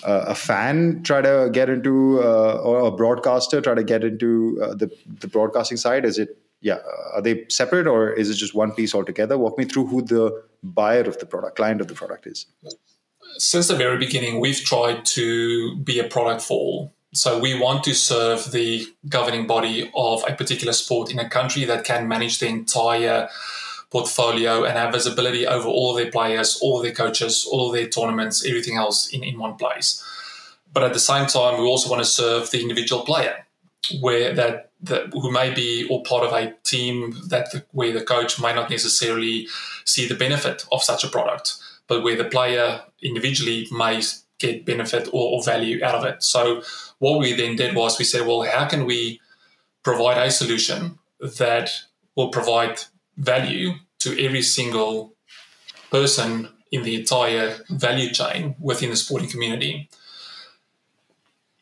a 0.05 0.35
fan 0.35 1.03
try 1.03 1.23
to 1.23 1.49
get 1.53 1.71
into, 1.71 2.21
uh, 2.23 2.61
or 2.63 2.87
a 2.87 2.91
broadcaster 2.91 3.61
try 3.61 3.75
to 3.75 3.85
get 3.85 4.05
into 4.05 4.61
uh, 4.63 4.75
the 4.75 4.91
the 5.21 5.29
broadcasting 5.29 5.77
side? 5.77 6.05
Is 6.05 6.19
it 6.19 6.39
yeah? 6.61 6.79
Are 7.15 7.23
they 7.23 7.45
separate, 7.49 7.87
or 7.87 8.13
is 8.13 8.31
it 8.31 8.35
just 8.35 8.55
one 8.55 8.73
piece 8.73 8.95
altogether? 8.95 9.39
Walk 9.39 9.59
me 9.59 9.65
through 9.65 9.87
who 9.87 10.03
the 10.03 10.43
buyer 10.63 11.03
of 11.03 11.19
the 11.19 11.27
product, 11.27 11.57
client 11.57 11.81
of 11.81 11.89
the 11.89 11.95
product 11.95 12.27
is. 12.27 12.47
Since 13.39 13.69
the 13.69 13.77
very 13.77 13.99
beginning, 13.99 14.41
we've 14.41 14.61
tried 14.61 15.05
to 15.07 15.77
be 15.79 15.99
a 15.99 16.05
product 16.05 16.43
for 16.43 16.55
all. 16.55 16.96
So 17.17 17.39
we 17.39 17.59
want 17.59 17.83
to 17.85 17.95
serve 17.95 18.53
the 18.53 18.87
governing 19.09 19.47
body 19.47 19.91
of 19.95 20.23
a 20.29 20.35
particular 20.35 20.75
sport 20.75 21.11
in 21.11 21.19
a 21.19 21.29
country 21.29 21.65
that 21.65 21.85
can 21.85 22.07
manage 22.07 22.41
the 22.41 22.47
entire 22.47 23.31
portfolio 23.91 24.65
and 24.65 24.77
have 24.77 24.93
visibility 24.93 25.47
over 25.47 25.67
all 25.67 25.95
their 25.95 26.11
players, 26.11 26.59
all 26.61 26.83
their 26.83 26.93
coaches, 26.93 27.49
all 27.51 27.71
their 27.71 27.87
tournaments, 27.87 28.45
everything 28.45 28.77
else 28.77 29.09
in, 29.09 29.25
in 29.25 29.39
one 29.39 29.55
place. 29.55 30.05
But 30.71 30.83
at 30.83 30.93
the 30.93 31.01
same 31.01 31.27
time, 31.27 31.59
we 31.59 31.67
also 31.67 31.89
want 31.89 32.03
to 32.03 32.11
serve 32.11 32.51
the 32.51 32.61
individual 32.61 33.03
player, 33.03 33.47
where 34.01 34.35
that, 34.35 34.73
that 34.83 35.07
who 35.15 35.33
may 35.33 35.55
be 35.55 35.89
or 35.89 36.03
part 36.03 36.23
of 36.23 36.35
a 36.35 36.55
team 36.65 37.17
that 37.29 37.51
the, 37.51 37.65
where 37.73 37.95
the 37.95 38.05
coach 38.05 38.39
may 38.39 38.55
not 38.55 38.69
necessarily 38.69 39.49
see 39.87 40.07
the 40.07 40.15
benefit 40.15 40.67
of 40.71 40.83
such 40.83 41.03
a 41.03 41.09
product, 41.09 41.55
but 41.89 42.03
where 42.03 42.17
the 42.17 42.25
player 42.25 42.83
individually 43.01 43.69
may 43.73 44.03
get 44.39 44.67
benefit 44.67 45.09
or, 45.13 45.39
or 45.39 45.45
value 45.45 45.83
out 45.85 45.95
of 45.95 46.05
it. 46.05 46.23
So 46.23 46.63
what 46.99 47.19
we 47.19 47.33
then 47.33 47.57
did 47.57 47.75
was 47.75 47.99
we 47.99 48.05
said, 48.05 48.27
well, 48.27 48.43
how 48.43 48.67
can 48.67 48.85
we 48.85 49.21
provide 49.83 50.19
a 50.19 50.31
solution 50.31 50.99
that 51.21 51.71
will 52.17 52.29
provide 52.29 52.81
value 53.17 53.75
to 54.01 54.25
every 54.25 54.43
single 54.43 55.15
person 55.91 56.49
in 56.71 56.83
the 56.83 56.97
entire 56.97 57.57
value 57.71 58.11
chain 58.11 58.57
within 58.59 58.91
the 58.91 58.97
sporting 58.97 59.29
community 59.29 59.89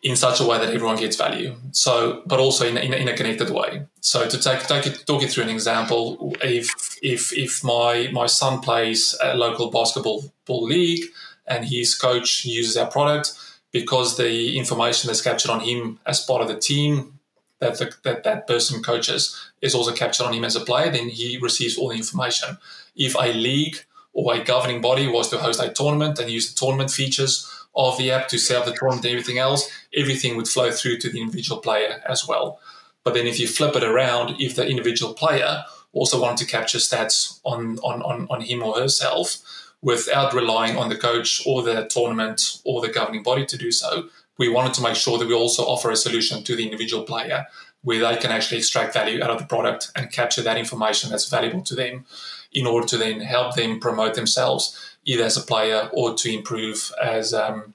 in 0.02 0.16
such 0.16 0.40
a 0.40 0.44
way 0.44 0.58
that 0.58 0.68
everyone 0.68 0.96
gets 0.96 1.16
value. 1.16 1.54
So, 1.72 2.22
but 2.26 2.38
also 2.38 2.66
in, 2.66 2.76
in, 2.76 2.92
in 2.92 3.08
a 3.08 3.16
connected 3.16 3.50
way. 3.50 3.86
So, 4.00 4.28
to 4.28 4.38
take, 4.38 4.66
take 4.66 4.86
it, 4.86 5.06
talk 5.06 5.22
you 5.22 5.28
through 5.28 5.44
an 5.44 5.50
example, 5.50 6.36
if 6.42 6.98
if 7.02 7.32
if 7.32 7.64
my 7.64 8.10
my 8.12 8.26
son 8.26 8.60
plays 8.60 9.16
a 9.22 9.34
local 9.34 9.70
basketball 9.70 10.30
league 10.48 11.04
and 11.46 11.64
his 11.64 11.94
coach 11.94 12.44
uses 12.44 12.76
our 12.76 12.90
product, 12.90 13.32
because 13.72 14.16
the 14.16 14.56
information 14.56 15.08
that's 15.08 15.20
captured 15.20 15.50
on 15.50 15.60
him 15.60 15.98
as 16.06 16.24
part 16.24 16.42
of 16.42 16.48
the 16.48 16.58
team 16.58 17.18
that 17.58 17.78
the, 17.78 17.92
that, 18.02 18.24
that 18.24 18.46
person 18.46 18.82
coaches 18.82 19.50
is 19.62 19.74
also 19.74 19.92
captured 19.92 20.24
on 20.24 20.32
him 20.32 20.44
as 20.44 20.56
a 20.56 20.60
player, 20.60 20.90
then 20.90 21.08
he 21.08 21.38
receives 21.38 21.76
all 21.76 21.88
the 21.88 21.96
information. 21.96 22.58
If 22.94 23.14
a 23.14 23.32
league 23.32 23.78
or 24.12 24.34
a 24.34 24.44
governing 24.44 24.80
body 24.80 25.08
was 25.08 25.28
to 25.30 25.38
host 25.38 25.60
a 25.60 25.72
tournament 25.72 26.18
and 26.18 26.30
use 26.30 26.52
the 26.52 26.58
tournament 26.58 26.90
features 26.90 27.50
of 27.74 27.98
the 27.98 28.12
app 28.12 28.28
to 28.28 28.38
set 28.38 28.58
up 28.58 28.64
the 28.64 28.72
tournament 28.72 29.04
and 29.04 29.12
everything 29.12 29.38
else, 29.38 29.68
everything 29.92 30.36
would 30.36 30.46
flow 30.48 30.70
through 30.70 30.98
to 30.98 31.10
the 31.10 31.20
individual 31.20 31.60
player 31.60 32.02
as 32.08 32.28
well. 32.28 32.60
But 33.02 33.14
then 33.14 33.26
if 33.26 33.40
you 33.40 33.48
flip 33.48 33.74
it 33.74 33.82
around, 33.82 34.36
if 34.40 34.54
the 34.54 34.66
individual 34.66 35.14
player 35.14 35.64
also 35.92 36.20
wanted 36.20 36.44
to 36.44 36.50
capture 36.50 36.78
stats 36.78 37.40
on, 37.44 37.78
on, 37.78 38.02
on, 38.02 38.26
on 38.30 38.40
him 38.40 38.62
or 38.62 38.78
herself, 38.78 39.36
without 39.84 40.32
relying 40.32 40.76
on 40.78 40.88
the 40.88 40.96
coach 40.96 41.42
or 41.46 41.62
the 41.62 41.86
tournament 41.86 42.58
or 42.64 42.80
the 42.80 42.88
governing 42.88 43.22
body 43.22 43.44
to 43.44 43.58
do 43.58 43.70
so. 43.70 44.08
We 44.38 44.48
wanted 44.48 44.72
to 44.74 44.82
make 44.82 44.96
sure 44.96 45.18
that 45.18 45.28
we 45.28 45.34
also 45.34 45.62
offer 45.62 45.90
a 45.90 45.96
solution 45.96 46.42
to 46.42 46.56
the 46.56 46.64
individual 46.64 47.04
player 47.04 47.46
where 47.82 48.00
they 48.00 48.16
can 48.16 48.32
actually 48.32 48.56
extract 48.56 48.94
value 48.94 49.22
out 49.22 49.30
of 49.30 49.38
the 49.38 49.44
product 49.44 49.92
and 49.94 50.10
capture 50.10 50.40
that 50.42 50.56
information 50.56 51.10
that's 51.10 51.28
valuable 51.28 51.62
to 51.62 51.74
them 51.74 52.06
in 52.50 52.66
order 52.66 52.86
to 52.86 52.96
then 52.96 53.20
help 53.20 53.56
them 53.56 53.78
promote 53.78 54.14
themselves 54.14 54.96
either 55.04 55.22
as 55.22 55.36
a 55.36 55.42
player 55.42 55.90
or 55.92 56.14
to 56.14 56.32
improve 56.32 56.90
as 57.02 57.34
um, 57.34 57.74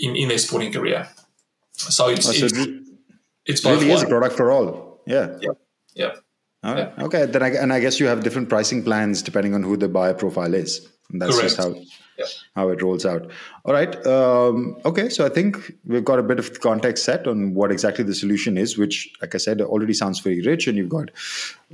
in, 0.00 0.14
in 0.14 0.28
their 0.28 0.38
sporting 0.38 0.72
career. 0.72 1.08
So 1.72 2.08
it's, 2.08 2.28
oh, 2.28 2.32
so 2.32 2.46
it's, 2.46 2.58
it's 3.44 3.64
really 3.64 3.90
is 3.90 4.04
a 4.04 4.06
product 4.06 4.36
for 4.36 4.52
all. 4.52 5.00
Yeah. 5.04 5.36
Yeah. 5.40 5.50
Yeah. 5.94 6.12
Yeah. 6.64 7.04
Okay. 7.04 7.26
Then 7.26 7.42
I, 7.42 7.48
and 7.50 7.72
I 7.72 7.80
guess 7.80 8.00
you 8.00 8.06
have 8.06 8.22
different 8.22 8.48
pricing 8.48 8.82
plans 8.82 9.22
depending 9.22 9.54
on 9.54 9.62
who 9.62 9.76
the 9.76 9.88
buyer 9.88 10.14
profile 10.14 10.54
is. 10.54 10.88
And 11.12 11.20
that's 11.20 11.36
Correct. 11.36 11.56
just 11.56 11.58
how. 11.58 11.74
yep. 12.18 12.28
how 12.54 12.68
it 12.68 12.82
rolls 12.82 13.04
out. 13.04 13.30
All 13.64 13.74
right. 13.74 13.94
Um, 14.06 14.76
okay. 14.84 15.08
So 15.08 15.26
I 15.26 15.28
think 15.28 15.74
we've 15.84 16.04
got 16.04 16.18
a 16.18 16.22
bit 16.22 16.38
of 16.38 16.60
context 16.60 17.04
set 17.04 17.26
on 17.26 17.54
what 17.54 17.70
exactly 17.70 18.04
the 18.04 18.14
solution 18.14 18.56
is, 18.56 18.78
which, 18.78 19.12
like 19.20 19.34
I 19.34 19.38
said, 19.38 19.60
already 19.60 19.92
sounds 19.92 20.20
very 20.20 20.40
rich, 20.40 20.66
and 20.66 20.76
you've 20.78 20.88
got 20.88 21.10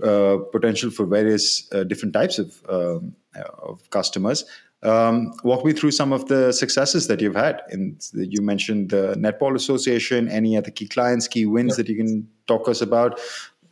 uh, 0.03 0.39
potential 0.51 0.91
for 0.91 1.07
various 1.07 1.69
uh, 1.73 1.85
different 1.85 2.15
types 2.15 2.39
of, 2.39 2.61
um, 2.69 3.15
of 3.63 3.89
customers. 3.91 4.45
Um, 4.83 5.35
walk 5.45 5.65
me 5.65 5.75
through 5.75 5.91
some 5.91 6.11
of 6.13 6.27
the 6.29 6.53
successes 6.53 7.07
that 7.09 7.21
you've 7.21 7.37
had. 7.37 7.61
And 7.69 8.03
you 8.15 8.41
mentioned 8.41 8.91
the 8.91 9.15
Netball 9.19 9.55
Association. 9.55 10.29
Any 10.29 10.57
other 10.57 10.71
key 10.71 10.89
clients, 10.89 11.29
key 11.29 11.45
wins 11.45 11.77
that 11.77 11.89
you 11.89 11.97
can 11.97 12.27
talk 12.47 12.67
us 12.67 12.81
about, 12.81 13.21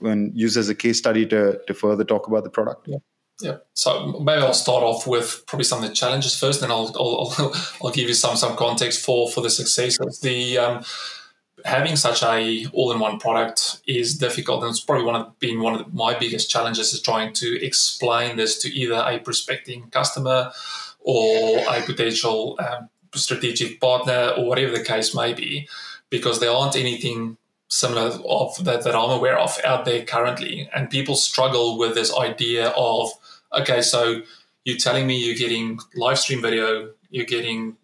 and 0.02 0.36
use 0.38 0.56
as 0.56 0.68
a 0.68 0.74
case 0.74 0.98
study 0.98 1.26
to 1.26 1.60
to 1.66 1.74
further 1.74 2.04
talk 2.04 2.26
about 2.26 2.44
the 2.44 2.50
product. 2.50 2.86
Yeah. 2.88 2.98
Yeah. 3.40 3.58
So 3.74 4.18
maybe 4.18 4.42
I'll 4.42 4.52
start 4.52 4.82
off 4.82 5.06
with 5.06 5.44
probably 5.46 5.64
some 5.64 5.82
of 5.82 5.88
the 5.88 5.94
challenges 5.94 6.38
first, 6.38 6.60
then 6.60 6.70
I'll 6.70 6.92
I'll, 6.98 7.54
I'll 7.82 7.90
give 7.92 8.08
you 8.08 8.14
some 8.14 8.36
some 8.36 8.56
context 8.56 9.04
for 9.04 9.30
for 9.30 9.40
the 9.40 9.50
successes. 9.50 10.20
The 10.20 10.58
um, 10.58 10.84
having 11.64 11.96
such 11.96 12.22
a 12.22 12.66
all-in-one 12.72 13.18
product 13.18 13.80
is 13.86 14.18
difficult, 14.18 14.62
and 14.62 14.70
it's 14.70 14.80
probably 14.80 15.04
one 15.04 15.16
of 15.16 15.38
been 15.38 15.60
one 15.60 15.80
of 15.80 15.94
my 15.94 16.18
biggest 16.18 16.50
challenges 16.50 16.92
is 16.92 17.00
trying 17.00 17.32
to 17.34 17.64
explain 17.64 18.36
this 18.36 18.58
to 18.62 18.68
either 18.68 19.04
a 19.06 19.18
prospecting 19.20 19.88
customer 19.90 20.50
or 21.00 21.58
a 21.68 21.80
potential 21.82 22.58
um, 22.58 22.88
strategic 23.14 23.80
partner 23.80 24.34
or 24.36 24.46
whatever 24.46 24.76
the 24.76 24.84
case 24.84 25.14
may 25.14 25.32
be, 25.32 25.68
because 26.10 26.40
there 26.40 26.50
aren't 26.50 26.76
anything 26.76 27.37
similar 27.68 28.18
of 28.26 28.64
that, 28.64 28.82
that 28.84 28.94
I'm 28.94 29.10
aware 29.10 29.38
of 29.38 29.58
out 29.64 29.84
there 29.84 30.04
currently. 30.04 30.68
And 30.74 30.90
people 30.90 31.14
struggle 31.14 31.78
with 31.78 31.94
this 31.94 32.14
idea 32.16 32.68
of, 32.70 33.10
okay, 33.58 33.82
so 33.82 34.22
you're 34.64 34.78
telling 34.78 35.06
me 35.06 35.24
you're 35.24 35.36
getting 35.36 35.78
live 35.94 36.18
stream 36.18 36.42
video, 36.42 36.90
you're 37.10 37.26
getting 37.26 37.76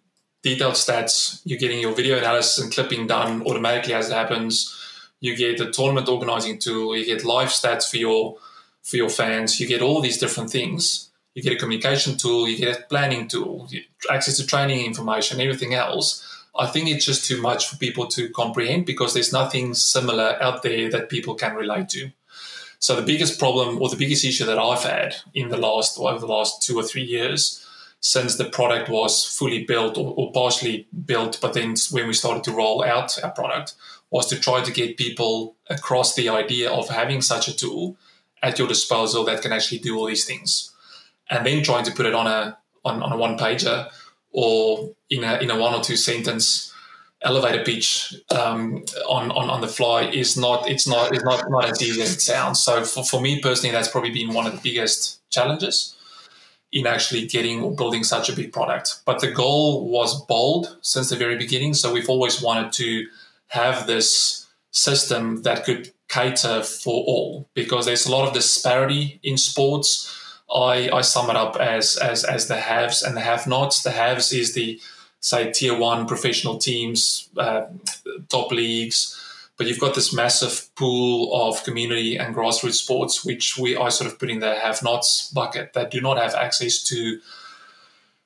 detailed 0.42 0.74
stats, 0.74 1.40
you're 1.44 1.58
getting 1.58 1.80
your 1.80 1.94
video 1.94 2.18
analysis 2.18 2.62
and 2.62 2.72
clipping 2.72 3.06
done 3.06 3.42
automatically 3.46 3.94
as 3.94 4.10
it 4.10 4.14
happens. 4.14 4.74
You 5.20 5.36
get 5.36 5.60
a 5.60 5.70
tournament 5.70 6.08
organizing 6.08 6.58
tool, 6.58 6.96
you 6.96 7.06
get 7.06 7.24
live 7.24 7.48
stats 7.48 7.88
for 7.90 7.98
your 7.98 8.36
for 8.82 8.98
your 8.98 9.08
fans, 9.08 9.58
you 9.58 9.66
get 9.66 9.80
all 9.80 10.02
these 10.02 10.18
different 10.18 10.50
things. 10.50 11.10
You 11.34 11.42
get 11.42 11.54
a 11.54 11.56
communication 11.56 12.18
tool, 12.18 12.46
you 12.46 12.58
get 12.58 12.78
a 12.78 12.82
planning 12.82 13.26
tool, 13.26 13.68
access 14.10 14.36
to 14.36 14.46
training 14.46 14.84
information, 14.84 15.40
everything 15.40 15.74
else 15.74 16.33
I 16.56 16.66
think 16.66 16.88
it's 16.88 17.04
just 17.04 17.26
too 17.26 17.40
much 17.40 17.68
for 17.68 17.76
people 17.76 18.06
to 18.08 18.28
comprehend 18.30 18.86
because 18.86 19.12
there's 19.12 19.32
nothing 19.32 19.74
similar 19.74 20.40
out 20.40 20.62
there 20.62 20.90
that 20.90 21.08
people 21.08 21.34
can 21.34 21.54
relate 21.54 21.88
to. 21.90 22.10
So 22.78 22.94
the 22.94 23.02
biggest 23.02 23.38
problem 23.38 23.80
or 23.80 23.88
the 23.88 23.96
biggest 23.96 24.24
issue 24.24 24.44
that 24.44 24.58
I've 24.58 24.82
had 24.82 25.16
in 25.32 25.48
the 25.48 25.56
last 25.56 25.98
over 25.98 26.18
the 26.18 26.26
last 26.26 26.62
two 26.62 26.78
or 26.78 26.82
three 26.82 27.02
years 27.02 27.66
since 28.00 28.36
the 28.36 28.44
product 28.44 28.90
was 28.90 29.24
fully 29.24 29.64
built 29.64 29.96
or, 29.96 30.12
or 30.16 30.30
partially 30.32 30.86
built, 31.06 31.38
but 31.40 31.54
then 31.54 31.74
when 31.90 32.06
we 32.06 32.12
started 32.12 32.44
to 32.44 32.52
roll 32.52 32.84
out 32.84 33.18
our 33.24 33.30
product 33.30 33.74
was 34.10 34.26
to 34.26 34.38
try 34.38 34.60
to 34.60 34.70
get 34.70 34.98
people 34.98 35.56
across 35.70 36.14
the 36.14 36.28
idea 36.28 36.70
of 36.70 36.90
having 36.90 37.22
such 37.22 37.48
a 37.48 37.56
tool 37.56 37.96
at 38.42 38.58
your 38.58 38.68
disposal 38.68 39.24
that 39.24 39.40
can 39.40 39.52
actually 39.52 39.78
do 39.78 39.96
all 39.96 40.04
these 40.04 40.26
things. 40.26 40.70
And 41.30 41.46
then 41.46 41.62
trying 41.62 41.84
to 41.84 41.92
put 41.92 42.04
it 42.04 42.14
on 42.14 42.26
a 42.26 42.58
on, 42.84 43.02
on 43.02 43.12
a 43.12 43.16
one 43.16 43.38
pager 43.38 43.90
or 44.34 44.90
in 45.08 45.24
a 45.24 45.38
in 45.38 45.50
a 45.50 45.56
one 45.56 45.72
or 45.72 45.82
two 45.82 45.96
sentence 45.96 46.72
elevator 47.22 47.64
pitch 47.64 48.14
um, 48.30 48.84
on, 49.08 49.30
on 49.30 49.48
on 49.48 49.60
the 49.62 49.68
fly 49.68 50.02
is 50.02 50.36
not 50.36 50.68
it's 50.68 50.86
not 50.86 51.14
it's 51.14 51.24
not 51.24 51.48
not 51.48 51.70
as 51.70 51.80
easy 51.80 52.02
as 52.02 52.12
it 52.12 52.20
sounds. 52.20 52.62
So 52.62 52.84
for, 52.84 53.04
for 53.04 53.20
me 53.20 53.40
personally, 53.40 53.72
that's 53.72 53.88
probably 53.88 54.10
been 54.10 54.34
one 54.34 54.46
of 54.46 54.52
the 54.52 54.60
biggest 54.60 55.20
challenges 55.30 55.96
in 56.72 56.86
actually 56.86 57.26
getting 57.26 57.62
or 57.62 57.74
building 57.74 58.02
such 58.02 58.28
a 58.28 58.34
big 58.34 58.52
product. 58.52 59.00
But 59.06 59.20
the 59.20 59.30
goal 59.30 59.88
was 59.88 60.20
bold 60.26 60.76
since 60.82 61.08
the 61.08 61.16
very 61.16 61.36
beginning. 61.36 61.74
So 61.74 61.92
we've 61.92 62.08
always 62.08 62.42
wanted 62.42 62.72
to 62.72 63.06
have 63.48 63.86
this 63.86 64.48
system 64.72 65.42
that 65.42 65.64
could 65.64 65.92
cater 66.08 66.62
for 66.64 67.04
all 67.06 67.48
because 67.54 67.86
there's 67.86 68.06
a 68.06 68.10
lot 68.10 68.26
of 68.26 68.34
disparity 68.34 69.20
in 69.22 69.38
sports 69.38 70.12
I, 70.52 70.90
I 70.90 71.00
sum 71.00 71.30
it 71.30 71.36
up 71.36 71.56
as, 71.56 71.96
as, 71.96 72.24
as 72.24 72.48
the 72.48 72.56
haves 72.56 73.02
and 73.02 73.16
the 73.16 73.20
have 73.20 73.46
nots. 73.46 73.82
The 73.82 73.90
haves 73.90 74.32
is 74.32 74.54
the, 74.54 74.80
say, 75.20 75.50
tier 75.50 75.76
one 75.76 76.06
professional 76.06 76.58
teams, 76.58 77.28
uh, 77.36 77.62
top 78.28 78.52
leagues, 78.52 79.20
but 79.56 79.66
you've 79.66 79.80
got 79.80 79.94
this 79.94 80.12
massive 80.12 80.68
pool 80.74 81.30
of 81.32 81.64
community 81.64 82.16
and 82.16 82.34
grassroots 82.34 82.74
sports, 82.74 83.24
which 83.24 83.56
we 83.56 83.76
I 83.76 83.88
sort 83.88 84.10
of 84.10 84.18
put 84.18 84.30
in 84.30 84.40
the 84.40 84.54
have 84.54 84.82
nots 84.82 85.30
bucket 85.30 85.72
that 85.72 85.90
do 85.90 86.00
not 86.00 86.18
have 86.18 86.34
access 86.34 86.82
to 86.84 87.20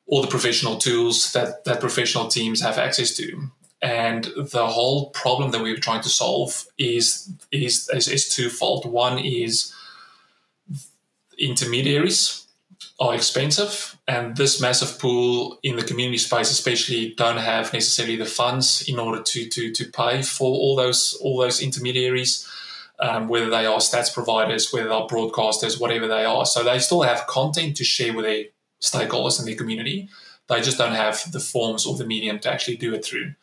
all 0.07 0.23
the 0.23 0.29
professional 0.29 0.79
tools 0.79 1.33
that, 1.35 1.65
that 1.65 1.81
professional 1.81 2.29
teams 2.29 2.63
have 2.63 2.79
access 2.79 3.15
to. 3.17 3.51
And 3.81 4.25
the 4.37 4.67
whole 4.67 5.11
problem 5.11 5.51
that 5.53 5.63
we're 5.63 5.77
trying 5.77 6.01
to 6.01 6.09
solve 6.09 6.65
is, 6.79 7.31
is, 7.53 7.89
is, 7.91 8.09
is 8.09 8.29
twofold. 8.29 8.91
One 8.91 9.19
is 9.19 9.73
intermediaries 11.39 12.47
are 13.01 13.15
expensive 13.15 13.97
and 14.09 14.37
this 14.37 14.61
massive 14.61 14.99
pool 14.99 15.59
in 15.63 15.77
the 15.77 15.85
community 15.85 16.19
space 16.19 16.51
especially 16.51 17.15
don't 17.17 17.37
have 17.37 17.73
necessarily 17.73 18.17
the 18.17 18.25
funds 18.25 18.85
in 18.89 18.99
order 18.99 19.23
to 19.23 19.49
to, 19.49 19.73
to 19.73 19.85
pay 19.85 20.23
for 20.23 20.51
all 20.51 20.75
those 20.77 21.17
all 21.23 21.39
those 21.39 21.63
intermediaries 21.63 22.49
um, 23.01 23.29
whether 23.29 23.49
they 23.49 23.67
are 23.67 23.79
stats 23.79 24.13
providers 24.13 24.73
whether 24.73 24.89
they're 24.89 24.99
broadcasters 24.99 25.81
whatever 25.81 26.09
they 26.09 26.25
are. 26.25 26.45
So 26.47 26.65
they 26.65 26.79
still 26.79 27.03
have 27.03 27.27
content 27.27 27.77
to 27.77 27.85
share 27.85 28.13
with 28.13 28.25
their 28.25 28.45
stakeholders 28.81 29.39
in 29.39 29.47
their 29.47 29.57
community. 29.57 30.09
They 30.49 30.61
just 30.63 30.79
don't 30.79 30.95
have 30.95 31.31
the 31.31 31.41
forms 31.41 31.85
or 31.85 31.95
the 31.97 32.07
medium 32.07 32.39
to 32.41 32.51
actually 32.51 32.77
do 32.77 32.95
it 32.95 33.05
through. 33.05 33.35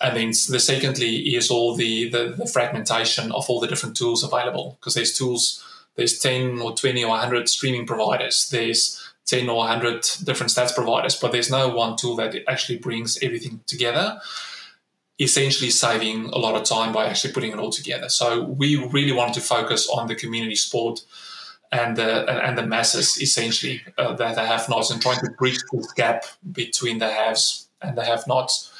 And 0.00 0.16
then 0.16 0.28
the 0.28 0.58
secondly 0.58 1.34
is 1.34 1.50
all 1.50 1.74
the, 1.74 2.08
the, 2.08 2.34
the 2.38 2.46
fragmentation 2.46 3.30
of 3.32 3.50
all 3.50 3.60
the 3.60 3.66
different 3.66 3.96
tools 3.96 4.24
available 4.24 4.78
because 4.80 4.94
there's 4.94 5.12
tools 5.12 5.62
there's 5.98 6.16
10 6.20 6.60
or 6.60 6.74
20 6.74 7.04
or 7.04 7.10
100 7.10 7.48
streaming 7.48 7.84
providers. 7.84 8.48
There's 8.50 9.04
10 9.26 9.48
or 9.48 9.56
100 9.56 10.06
different 10.22 10.52
stats 10.52 10.72
providers, 10.72 11.16
but 11.16 11.32
there's 11.32 11.50
no 11.50 11.68
one 11.68 11.96
tool 11.96 12.14
that 12.16 12.36
actually 12.46 12.78
brings 12.78 13.18
everything 13.20 13.60
together, 13.66 14.20
essentially 15.18 15.70
saving 15.70 16.26
a 16.26 16.38
lot 16.38 16.54
of 16.54 16.62
time 16.62 16.92
by 16.92 17.06
actually 17.06 17.32
putting 17.32 17.50
it 17.50 17.58
all 17.58 17.70
together. 17.70 18.08
So 18.08 18.44
we 18.44 18.76
really 18.76 19.10
wanted 19.10 19.34
to 19.34 19.40
focus 19.40 19.88
on 19.90 20.06
the 20.06 20.14
community 20.14 20.54
sport 20.54 21.02
and 21.72 21.96
the 21.96 22.26
and 22.46 22.56
the 22.56 22.64
masses 22.64 23.20
essentially 23.20 23.82
uh, 23.98 24.14
that 24.14 24.36
they 24.36 24.46
have 24.46 24.68
nots 24.68 24.90
and 24.90 25.02
trying 25.02 25.18
to 25.18 25.30
bridge 25.32 25.58
this 25.72 25.92
gap 25.92 26.24
between 26.52 26.98
the 26.98 27.10
haves 27.10 27.68
and 27.82 27.98
the 27.98 28.04
have 28.04 28.26
nots. 28.28 28.72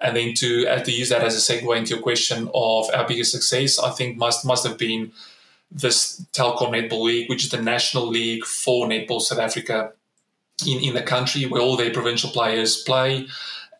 And 0.00 0.16
then 0.16 0.34
to 0.34 0.68
uh, 0.68 0.78
to 0.84 0.92
use 0.92 1.08
that 1.08 1.22
as 1.22 1.34
a 1.34 1.52
segue 1.52 1.76
into 1.76 1.94
your 1.94 2.02
question 2.02 2.48
of 2.54 2.88
our 2.94 3.06
biggest 3.08 3.32
success, 3.32 3.78
I 3.80 3.90
think 3.90 4.16
must 4.16 4.46
must 4.46 4.64
have 4.66 4.78
been 4.78 5.12
this 5.70 6.24
Telkom 6.32 6.70
Netball 6.70 7.04
League, 7.04 7.28
which 7.28 7.44
is 7.44 7.50
the 7.50 7.60
national 7.60 8.06
league 8.06 8.44
for 8.44 8.86
netball 8.88 9.20
South 9.20 9.38
Africa 9.38 9.92
in, 10.66 10.80
in 10.80 10.94
the 10.94 11.02
country, 11.02 11.46
where 11.46 11.62
all 11.62 11.76
their 11.76 11.92
provincial 11.92 12.30
players 12.30 12.82
play. 12.82 13.26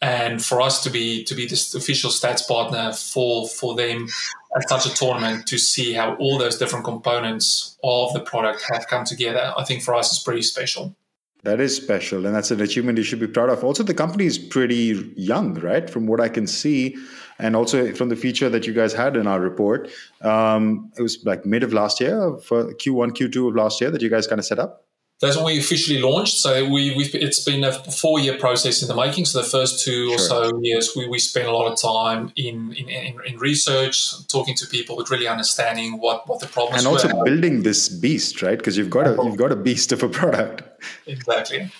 And 0.02 0.42
for 0.42 0.62
us 0.62 0.82
to 0.84 0.90
be 0.90 1.24
to 1.24 1.34
be 1.34 1.46
the 1.46 1.74
official 1.76 2.10
stats 2.10 2.46
partner 2.46 2.92
for 2.92 3.46
for 3.46 3.74
them 3.74 4.08
at 4.56 4.68
such 4.68 4.86
a 4.86 4.94
tournament 4.94 5.46
to 5.48 5.58
see 5.58 5.92
how 5.92 6.14
all 6.16 6.38
those 6.38 6.56
different 6.56 6.86
components 6.86 7.76
of 7.84 8.14
the 8.14 8.20
product 8.20 8.64
have 8.72 8.88
come 8.88 9.04
together, 9.04 9.52
I 9.56 9.64
think 9.64 9.82
for 9.82 9.94
us 9.94 10.12
is 10.12 10.18
pretty 10.18 10.42
special. 10.42 10.96
That 11.42 11.58
is 11.58 11.74
special, 11.74 12.26
and 12.26 12.34
that's 12.34 12.50
an 12.50 12.60
achievement 12.60 12.98
you 12.98 13.04
should 13.04 13.18
be 13.18 13.26
proud 13.26 13.48
of. 13.48 13.64
Also, 13.64 13.82
the 13.82 13.94
company 13.94 14.26
is 14.26 14.38
pretty 14.38 15.10
young, 15.16 15.54
right? 15.54 15.88
From 15.88 16.06
what 16.06 16.20
I 16.20 16.28
can 16.28 16.46
see, 16.46 16.96
and 17.38 17.56
also 17.56 17.94
from 17.94 18.10
the 18.10 18.16
feature 18.16 18.50
that 18.50 18.66
you 18.66 18.74
guys 18.74 18.92
had 18.92 19.16
in 19.16 19.26
our 19.26 19.40
report, 19.40 19.88
um, 20.20 20.92
it 20.98 21.02
was 21.02 21.24
like 21.24 21.46
mid 21.46 21.62
of 21.62 21.72
last 21.72 21.98
year, 21.98 22.36
for 22.42 22.74
Q1, 22.74 23.12
Q2 23.12 23.48
of 23.48 23.54
last 23.54 23.80
year, 23.80 23.90
that 23.90 24.02
you 24.02 24.10
guys 24.10 24.26
kind 24.26 24.38
of 24.38 24.44
set 24.44 24.58
up. 24.58 24.84
That's 25.20 25.36
when 25.36 25.44
we 25.44 25.58
officially 25.58 26.00
launched. 26.00 26.38
So 26.38 26.64
we, 26.64 26.94
we've, 26.96 27.14
it's 27.14 27.44
been 27.44 27.62
a 27.62 27.72
four-year 27.72 28.38
process 28.38 28.80
in 28.80 28.88
the 28.88 28.94
making. 28.94 29.26
So 29.26 29.42
the 29.42 29.48
first 29.48 29.84
two 29.84 30.06
sure. 30.06 30.14
or 30.14 30.18
so 30.18 30.60
years, 30.62 30.92
we, 30.96 31.08
we 31.08 31.18
spent 31.18 31.46
a 31.46 31.52
lot 31.52 31.70
of 31.70 31.80
time 31.80 32.32
in, 32.36 32.72
in, 32.72 32.88
in, 32.88 33.20
in 33.26 33.38
research, 33.38 34.26
talking 34.28 34.54
to 34.56 34.66
people, 34.66 34.96
but 34.96 35.10
really 35.10 35.28
understanding 35.28 35.98
what, 35.98 36.26
what 36.26 36.40
the 36.40 36.46
problems 36.46 36.84
and 36.84 36.86
also 36.90 37.14
were. 37.14 37.24
building 37.24 37.64
this 37.64 37.90
beast, 37.90 38.40
right? 38.40 38.56
Because 38.56 38.78
you've 38.78 38.88
got 38.88 39.06
a 39.06 39.22
you've 39.22 39.36
got 39.36 39.52
a 39.52 39.56
beast 39.56 39.92
of 39.92 40.02
a 40.02 40.08
product. 40.20 40.62
Exactly. 41.06 41.70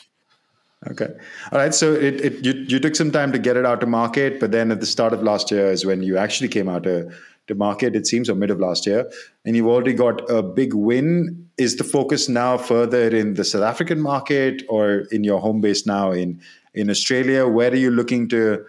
Okay. 0.91 1.09
All 1.53 1.59
right. 1.59 1.75
So 1.75 1.93
it, 1.93 2.21
it 2.21 2.45
you, 2.45 2.53
you 2.53 2.79
took 2.79 2.97
some 2.97 3.11
time 3.11 3.33
to 3.33 3.39
get 3.39 3.57
it 3.57 3.65
out 3.65 3.81
to 3.81 3.87
market, 3.87 4.39
but 4.41 4.51
then 4.53 4.71
at 4.71 4.81
the 4.81 4.87
start 4.87 5.13
of 5.13 5.23
last 5.23 5.51
year 5.51 5.71
is 5.71 5.85
when 5.85 6.03
you 6.03 6.17
actually 6.17 6.49
came 6.49 6.69
out 6.69 6.85
to, 6.85 7.11
to 7.49 7.55
market, 7.55 7.95
it 7.95 8.07
seems, 8.07 8.31
or 8.31 8.35
mid 8.35 8.51
of 8.51 8.61
last 8.61 8.87
year. 8.87 9.11
And 9.45 9.57
you've 9.57 9.67
already 9.67 9.93
got 9.93 10.31
a 10.31 10.43
big 10.43 10.73
win 10.73 11.50
is 11.61 11.77
the 11.77 11.85
focus 11.85 12.27
now 12.27 12.57
further 12.57 13.15
in 13.15 13.35
the 13.35 13.45
South 13.45 13.63
African 13.63 14.01
market 14.01 14.63
or 14.71 15.01
in 15.13 15.25
your 15.25 15.41
home 15.41 15.61
base 15.61 15.85
now 15.85 16.11
in 16.11 16.41
in 16.73 16.89
Australia? 16.89 17.47
Where 17.47 17.71
are 17.71 17.83
you 17.87 17.91
looking 17.91 18.29
to 18.31 18.65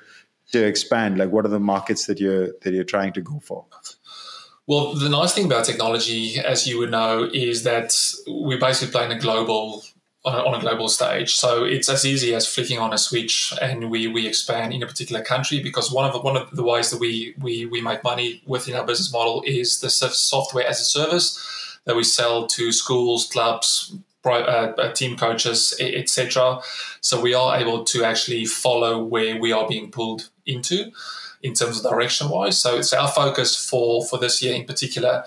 to 0.52 0.66
expand? 0.66 1.18
Like, 1.18 1.32
what 1.32 1.46
are 1.46 1.54
the 1.58 1.60
markets 1.60 2.06
that 2.08 2.20
you're 2.20 2.50
that 2.62 2.74
you're 2.74 2.92
trying 2.96 3.14
to 3.14 3.22
go 3.22 3.40
for? 3.40 3.66
Well, 4.68 4.94
the 4.94 5.10
nice 5.10 5.34
thing 5.34 5.46
about 5.46 5.66
technology, 5.66 6.38
as 6.40 6.68
you 6.68 6.80
would 6.80 6.92
know, 6.92 7.30
is 7.34 7.64
that 7.64 7.96
we 8.30 8.58
basically 8.58 8.92
play 8.92 9.06
in 9.06 9.12
a 9.12 9.20
global 9.20 9.84
on 10.24 10.36
a, 10.36 10.46
on 10.48 10.54
a, 10.54 10.60
global 10.60 10.88
stage. 10.88 11.34
So 11.36 11.64
it's 11.64 11.90
as 11.90 12.06
easy 12.06 12.36
as 12.36 12.46
flicking 12.46 12.78
on 12.78 12.94
a 12.94 12.98
switch 12.98 13.54
and 13.60 13.90
we, 13.90 14.06
we 14.06 14.28
expand 14.28 14.72
in 14.72 14.84
a 14.84 14.86
particular 14.86 15.24
country 15.24 15.64
because 15.64 15.92
one 15.92 16.06
of 16.06 16.14
the, 16.14 16.20
one 16.20 16.38
of 16.38 16.52
the 16.52 16.62
ways 16.62 16.92
that 16.92 17.00
we, 17.00 17.34
we, 17.40 17.66
we 17.66 17.82
make 17.82 18.04
money 18.04 18.44
within 18.46 18.76
our 18.76 18.86
business 18.86 19.12
model 19.12 19.42
is 19.48 19.80
the 19.80 19.90
software 19.90 20.68
as 20.68 20.80
a 20.80 20.84
service 20.84 21.28
that 21.86 21.96
we 21.96 22.04
sell 22.04 22.48
to 22.48 22.72
schools, 22.72 23.28
clubs, 23.28 23.96
uh, 24.24 24.30
uh, 24.30 24.91
team 24.94 25.17
coaches, 25.17 25.76
etc. 25.80 26.60
So 27.02 27.20
we 27.20 27.34
are 27.34 27.58
able 27.58 27.84
to 27.86 28.04
actually 28.04 28.46
follow 28.46 29.04
where 29.04 29.39
we 29.39 29.52
are 29.52 29.67
being 29.67 29.89
pulled 29.89 30.30
into 30.46 30.91
in 31.41 31.54
terms 31.54 31.84
of 31.84 31.91
direction 31.91 32.30
wise. 32.30 32.62
So 32.62 32.78
it's 32.78 32.94
our 32.94 33.08
focus 33.08 33.56
for 33.56 34.06
for 34.06 34.20
this 34.20 34.44
year 34.44 34.54
in 34.54 34.65
particular 34.65 35.24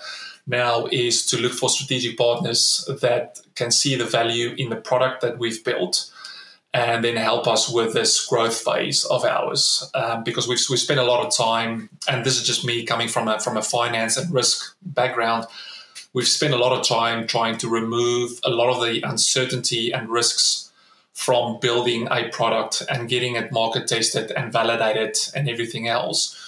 now 0.47 0.85
is 0.91 1.25
to 1.25 1.37
look 1.37 1.53
for 1.53 1.69
strategic 1.69 2.17
partners 2.17 2.87
that 3.01 3.39
can 3.55 3.71
see 3.71 3.95
the 3.95 4.05
value 4.05 4.53
in 4.57 4.69
the 4.69 4.75
product 4.75 5.21
that 5.21 5.39
we've 5.39 5.63
built 5.63 6.11
and 6.73 7.03
then 7.03 7.15
help 7.15 7.47
us 7.47 7.69
with 7.69 7.93
this 7.93 8.25
growth 8.25 8.61
phase 8.61 9.05
of 9.05 9.23
ours 9.23 9.89
um, 9.95 10.23
because 10.23 10.47
we've, 10.47 10.59
we've 10.69 10.79
spent 10.79 10.99
a 10.99 11.03
lot 11.03 11.25
of 11.25 11.35
time 11.35 11.89
and 12.07 12.25
this 12.25 12.37
is 12.37 12.45
just 12.45 12.65
me 12.65 12.85
coming 12.85 13.07
from 13.07 13.27
a, 13.27 13.39
from 13.39 13.57
a 13.57 13.61
finance 13.61 14.17
and 14.17 14.31
risk 14.31 14.75
background 14.83 15.47
we've 16.15 16.27
spent 16.27 16.53
a 16.53 16.57
lot 16.57 16.71
of 16.71 16.87
time 16.87 17.27
trying 17.27 17.57
to 17.57 17.69
remove 17.69 18.39
a 18.43 18.49
lot 18.49 18.69
of 18.73 18.81
the 18.81 19.01
uncertainty 19.07 19.91
and 19.91 20.09
risks 20.09 20.71
from 21.13 21.59
building 21.59 22.07
a 22.09 22.29
product 22.29 22.81
and 22.89 23.07
getting 23.07 23.35
it 23.35 23.51
market 23.51 23.87
tested 23.87 24.31
and 24.31 24.51
validated 24.51 25.15
and 25.35 25.47
everything 25.47 25.87
else 25.87 26.41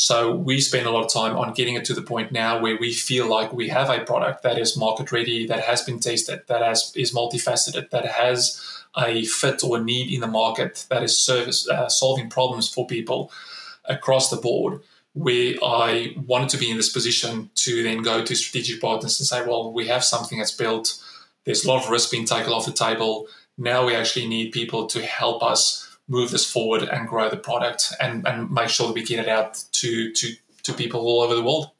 so 0.00 0.34
we 0.34 0.62
spend 0.62 0.86
a 0.86 0.90
lot 0.90 1.04
of 1.04 1.12
time 1.12 1.36
on 1.36 1.52
getting 1.52 1.74
it 1.74 1.84
to 1.84 1.92
the 1.92 2.00
point 2.00 2.32
now 2.32 2.58
where 2.58 2.78
we 2.80 2.90
feel 2.90 3.28
like 3.28 3.52
we 3.52 3.68
have 3.68 3.90
a 3.90 4.02
product 4.02 4.42
that 4.44 4.58
is 4.58 4.74
market 4.74 5.12
ready, 5.12 5.46
that 5.46 5.64
has 5.64 5.82
been 5.82 6.00
tested, 6.00 6.40
that 6.46 6.62
has 6.62 6.90
is 6.96 7.12
multifaceted, 7.12 7.90
that 7.90 8.06
has 8.06 8.62
a 8.96 9.26
fit 9.26 9.62
or 9.62 9.78
need 9.78 10.10
in 10.10 10.22
the 10.22 10.26
market, 10.26 10.86
that 10.88 11.02
is 11.02 11.18
service 11.18 11.68
uh, 11.68 11.90
solving 11.90 12.30
problems 12.30 12.66
for 12.66 12.86
people 12.86 13.30
across 13.84 14.30
the 14.30 14.38
board. 14.38 14.80
Where 15.12 15.54
I 15.62 16.14
wanted 16.16 16.50
to 16.50 16.58
be 16.58 16.70
in 16.70 16.76
this 16.76 16.92
position 16.92 17.50
to 17.56 17.82
then 17.82 18.02
go 18.02 18.24
to 18.24 18.34
strategic 18.36 18.80
partners 18.80 19.18
and 19.18 19.26
say, 19.26 19.44
well, 19.44 19.72
we 19.72 19.88
have 19.88 20.04
something 20.04 20.38
that's 20.38 20.52
built. 20.52 21.02
There's 21.44 21.64
a 21.64 21.68
lot 21.68 21.82
of 21.82 21.90
risk 21.90 22.10
being 22.10 22.26
taken 22.26 22.52
off 22.52 22.66
the 22.66 22.72
table. 22.72 23.26
Now 23.58 23.86
we 23.86 23.94
actually 23.94 24.28
need 24.28 24.52
people 24.52 24.86
to 24.86 25.02
help 25.02 25.42
us 25.42 25.98
move 26.06 26.30
this 26.30 26.50
forward 26.50 26.82
and 26.82 27.08
grow 27.08 27.28
the 27.28 27.36
product 27.36 27.92
and, 28.00 28.26
and 28.26 28.50
make 28.50 28.68
sure 28.68 28.88
that 28.88 28.94
we 28.94 29.04
get 29.04 29.20
it 29.20 29.28
out 29.28 29.62
to, 29.72 30.12
to, 30.12 30.32
to 30.62 30.72
people 30.72 31.00
all 31.00 31.22
over 31.22 31.34
the 31.34 31.42
world. 31.42 31.70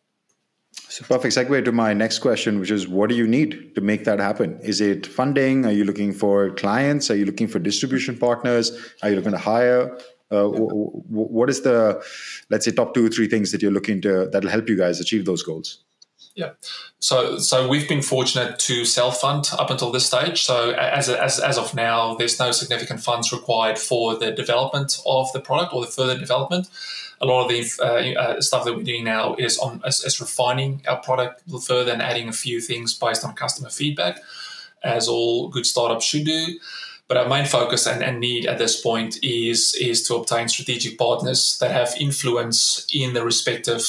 So 0.73 1.05
perfect 1.05 1.37
segue 1.37 1.65
to 1.65 1.73
my 1.73 1.95
next 1.95 2.19
question, 2.19 2.59
which 2.59 2.71
is 2.71 2.89
what 2.89 3.11
do 3.11 3.15
you 3.17 3.27
need 3.27 3.75
to 3.77 3.81
make 3.81 4.05
that 4.05 4.19
happen? 4.19 4.59
Is 4.61 4.81
it 4.81 5.07
funding? 5.07 5.65
Are 5.65 5.73
you 5.73 5.85
looking 5.85 6.13
for 6.13 6.51
clients? 6.51 7.11
Are 7.11 7.17
you 7.17 7.25
looking 7.25 7.47
for 7.47 7.61
distribution 7.61 8.19
partners? 8.19 8.73
Are 9.03 9.11
you 9.11 9.17
looking 9.17 9.33
to 9.33 9.39
hire? 9.39 9.99
Uh, 10.31 10.47
what 10.49 11.51
is 11.51 11.63
the, 11.63 12.03
let's 12.51 12.65
say, 12.65 12.71
top 12.71 12.95
two 12.95 13.07
or 13.07 13.09
three 13.09 13.29
things 13.29 13.51
that 13.51 13.63
you're 13.63 13.73
looking 13.73 14.01
to 14.01 14.29
that'll 14.33 14.51
help 14.51 14.69
you 14.69 14.77
guys 14.77 15.01
achieve 15.01 15.25
those 15.25 15.43
goals? 15.43 15.79
Yeah. 16.35 16.53
So 17.01 17.39
so 17.39 17.69
we've 17.69 17.89
been 17.89 18.03
fortunate 18.03 18.59
to 18.61 18.85
self 18.85 19.21
fund 19.21 19.51
up 19.59 19.71
until 19.71 19.91
this 19.91 20.07
stage. 20.07 20.43
So 20.43 20.71
as, 20.71 21.09
as 21.09 21.41
as 21.41 21.59
of 21.59 21.75
now, 21.75 22.15
there's 22.15 22.39
no 22.39 22.53
significant 22.53 23.01
funds 23.01 23.33
required 23.33 23.79
for 23.79 24.17
the 24.17 24.31
development 24.31 25.01
of 25.07 25.33
the 25.33 25.41
product 25.41 25.75
or 25.75 25.85
the 25.85 25.91
further 25.91 26.17
development. 26.17 26.69
A 27.21 27.27
lot 27.27 27.45
of 27.45 27.51
the 27.51 27.65
uh, 27.85 28.21
uh, 28.21 28.41
stuff 28.41 28.65
that 28.65 28.75
we're 28.75 28.85
doing 28.85 29.05
now 29.05 29.35
is 29.35 29.59
on 29.59 29.83
is, 29.85 30.05
is 30.05 30.21
refining 30.21 30.83
our 30.89 30.99
product 30.99 31.43
further 31.67 31.93
and 31.93 32.01
adding 32.01 32.29
a 32.29 32.33
few 32.33 32.61
things 32.61 32.95
based 32.95 33.25
on 33.25 33.35
customer 33.35 33.69
feedback, 33.69 34.21
as 34.83 35.09
all 35.09 35.49
good 35.49 35.67
startups 35.67 36.05
should 36.05 36.25
do. 36.25 36.59
But 37.11 37.17
our 37.17 37.29
main 37.29 37.45
focus 37.45 37.89
and, 37.89 38.05
and 38.05 38.21
need 38.21 38.47
at 38.47 38.59
this 38.59 38.81
point 38.81 39.19
is 39.21 39.75
is 39.75 40.05
to 40.05 40.15
obtain 40.15 40.49
strategic 40.49 40.97
partners 40.97 41.59
that 41.59 41.73
have 41.73 41.93
influence 41.99 42.87
in 42.95 43.15
the 43.15 43.25
respective 43.25 43.83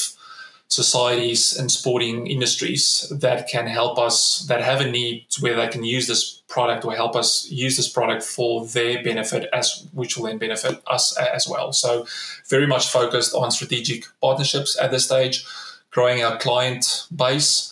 societies 0.68 1.56
and 1.56 1.70
sporting 1.70 2.26
industries 2.26 3.08
that 3.12 3.48
can 3.48 3.68
help 3.68 4.00
us 4.00 4.44
that 4.48 4.64
have 4.64 4.82
a 4.82 4.90
need 4.90 5.28
where 5.40 5.56
they 5.56 5.68
can 5.68 5.84
use 5.84 6.08
this 6.08 6.42
product 6.48 6.84
or 6.84 6.96
help 6.96 7.16
us 7.16 7.48
use 7.52 7.78
this 7.78 7.88
product 7.88 8.24
for 8.24 8.66
their 8.66 9.04
benefit 9.04 9.48
as 9.54 9.86
which 9.94 10.18
will 10.18 10.26
then 10.26 10.40
benefit 10.40 10.82
us 10.88 11.16
as 11.18 11.48
well. 11.48 11.72
So 11.74 12.08
very 12.50 12.66
much 12.66 12.88
focused 12.88 13.36
on 13.36 13.52
strategic 13.52 14.06
partnerships 14.20 14.76
at 14.82 14.90
this 14.90 15.06
stage 15.06 15.46
growing 15.92 16.24
our 16.24 16.40
client 16.40 17.06
base 17.16 17.71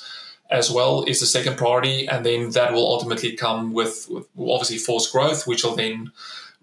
as 0.49 0.71
well 0.71 1.03
is 1.03 1.19
the 1.19 1.25
second 1.25 1.57
priority 1.57 2.07
and 2.07 2.25
then 2.25 2.49
that 2.51 2.73
will 2.73 2.87
ultimately 2.87 3.33
come 3.33 3.71
with, 3.71 4.07
with 4.09 4.25
obviously 4.37 4.77
forced 4.77 5.11
growth 5.11 5.45
which 5.45 5.63
will 5.63 5.75
then 5.75 6.11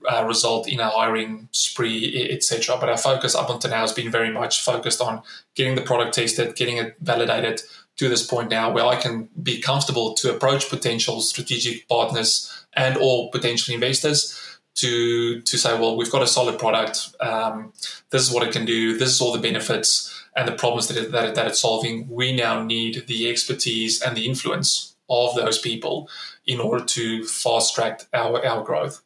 uh, 0.07 0.25
result 0.27 0.69
in 0.69 0.81
a 0.81 0.89
hiring 0.89 1.49
spree, 1.53 2.29
etc. 2.31 2.77
But 2.79 2.89
our 2.89 2.97
focus 2.97 3.35
up 3.35 3.51
until 3.51 3.71
now 3.71 3.81
has 3.81 3.93
been 3.93 4.11
very 4.11 4.31
much 4.31 4.63
focused 4.63 5.01
on 5.01 5.23
getting 5.55 5.75
the 5.75 5.83
product 5.83 6.15
tested, 6.15 6.55
getting 6.55 6.77
it 6.77 6.97
validated 7.01 7.63
to 7.97 8.09
this 8.09 8.27
point 8.27 8.51
now 8.51 8.71
where 8.71 8.85
I 8.85 8.97
can 8.97 9.29
be 9.43 9.61
comfortable 9.61 10.15
to 10.15 10.35
approach 10.35 10.69
potential 10.69 11.21
strategic 11.21 11.89
partners 11.89 12.53
and 12.75 12.97
or 12.99 13.31
potential 13.31 13.75
investors 13.75 14.39
to 14.77 15.41
to 15.41 15.57
say, 15.57 15.79
well, 15.79 15.97
we've 15.97 16.13
got 16.13 16.23
a 16.23 16.27
solid 16.27 16.59
product. 16.59 17.15
Um, 17.21 17.73
this 18.11 18.23
is 18.23 18.31
what 18.33 18.47
it 18.47 18.53
can 18.53 18.67
do. 18.67 18.99
This 18.99 19.11
is 19.11 19.21
all 19.21 19.33
the 19.33 19.39
benefits 19.39 20.16
and 20.37 20.47
the 20.47 20.53
problems 20.53 20.89
that, 20.89 20.97
it, 20.97 21.13
that, 21.13 21.25
it, 21.31 21.35
that 21.35 21.47
it's 21.47 21.61
solving. 21.61 22.07
We 22.09 22.37
now 22.37 22.63
need 22.63 23.07
the 23.07 23.29
expertise 23.31 24.03
and 24.03 24.17
the 24.17 24.27
influence 24.27 24.95
of 25.09 25.35
those 25.35 25.59
people 25.59 26.09
in 26.47 26.61
order 26.61 26.85
to 26.85 27.25
fast 27.25 27.75
track 27.75 28.03
our, 28.13 28.45
our 28.45 28.63
growth. 28.63 29.03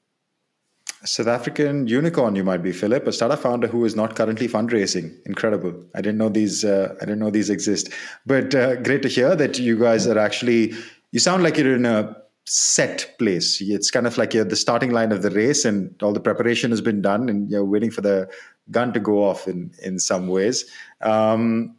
South 1.05 1.29
African 1.29 1.87
unicorn, 1.87 2.37
you 2.37 2.45
might 2.45 2.63
be 2.63 2.73
Philip, 2.73 3.07
a 3.07 3.13
startup 3.13 3.39
founder 3.39 3.67
who 3.67 3.87
is 3.87 3.97
not 3.97 4.17
currently 4.17 4.47
fundraising. 4.47 5.15
Incredible! 5.25 5.73
I 5.95 6.03
didn't 6.03 6.19
know 6.19 6.29
these. 6.29 6.63
Uh, 6.63 6.95
I 7.01 7.07
didn't 7.07 7.21
know 7.21 7.31
these 7.31 7.49
exist. 7.49 7.89
But 8.27 8.55
uh, 8.55 8.77
great 8.77 9.01
to 9.03 9.09
hear 9.09 9.35
that 9.35 9.59
you 9.59 9.79
guys 9.79 10.07
are 10.07 10.19
actually. 10.19 10.75
You 11.13 11.19
sound 11.19 11.43
like 11.43 11.57
you're 11.57 11.75
in 11.75 11.87
a 11.87 12.17
set 12.47 13.15
place. 13.19 13.61
It's 13.61 13.91
kind 13.91 14.07
of 14.07 14.19
like 14.19 14.35
you're 14.35 14.45
the 14.45 14.57
starting 14.57 14.91
line 14.91 15.13
of 15.13 15.23
the 15.23 15.31
race, 15.31 15.65
and 15.65 15.95
all 16.03 16.13
the 16.13 16.21
preparation 16.21 16.71
has 16.71 16.81
been 16.81 17.03
done, 17.03 17.29
and 17.29 17.51
you're 17.51 17.65
waiting 17.65 17.91
for 17.91 18.01
the 18.01 18.29
gun 18.71 18.93
to 18.93 19.01
go 19.01 19.25
off 19.25 19.49
in 19.49 19.73
in 19.83 19.99
some 19.99 20.29
ways. 20.29 20.65
Um, 21.01 21.77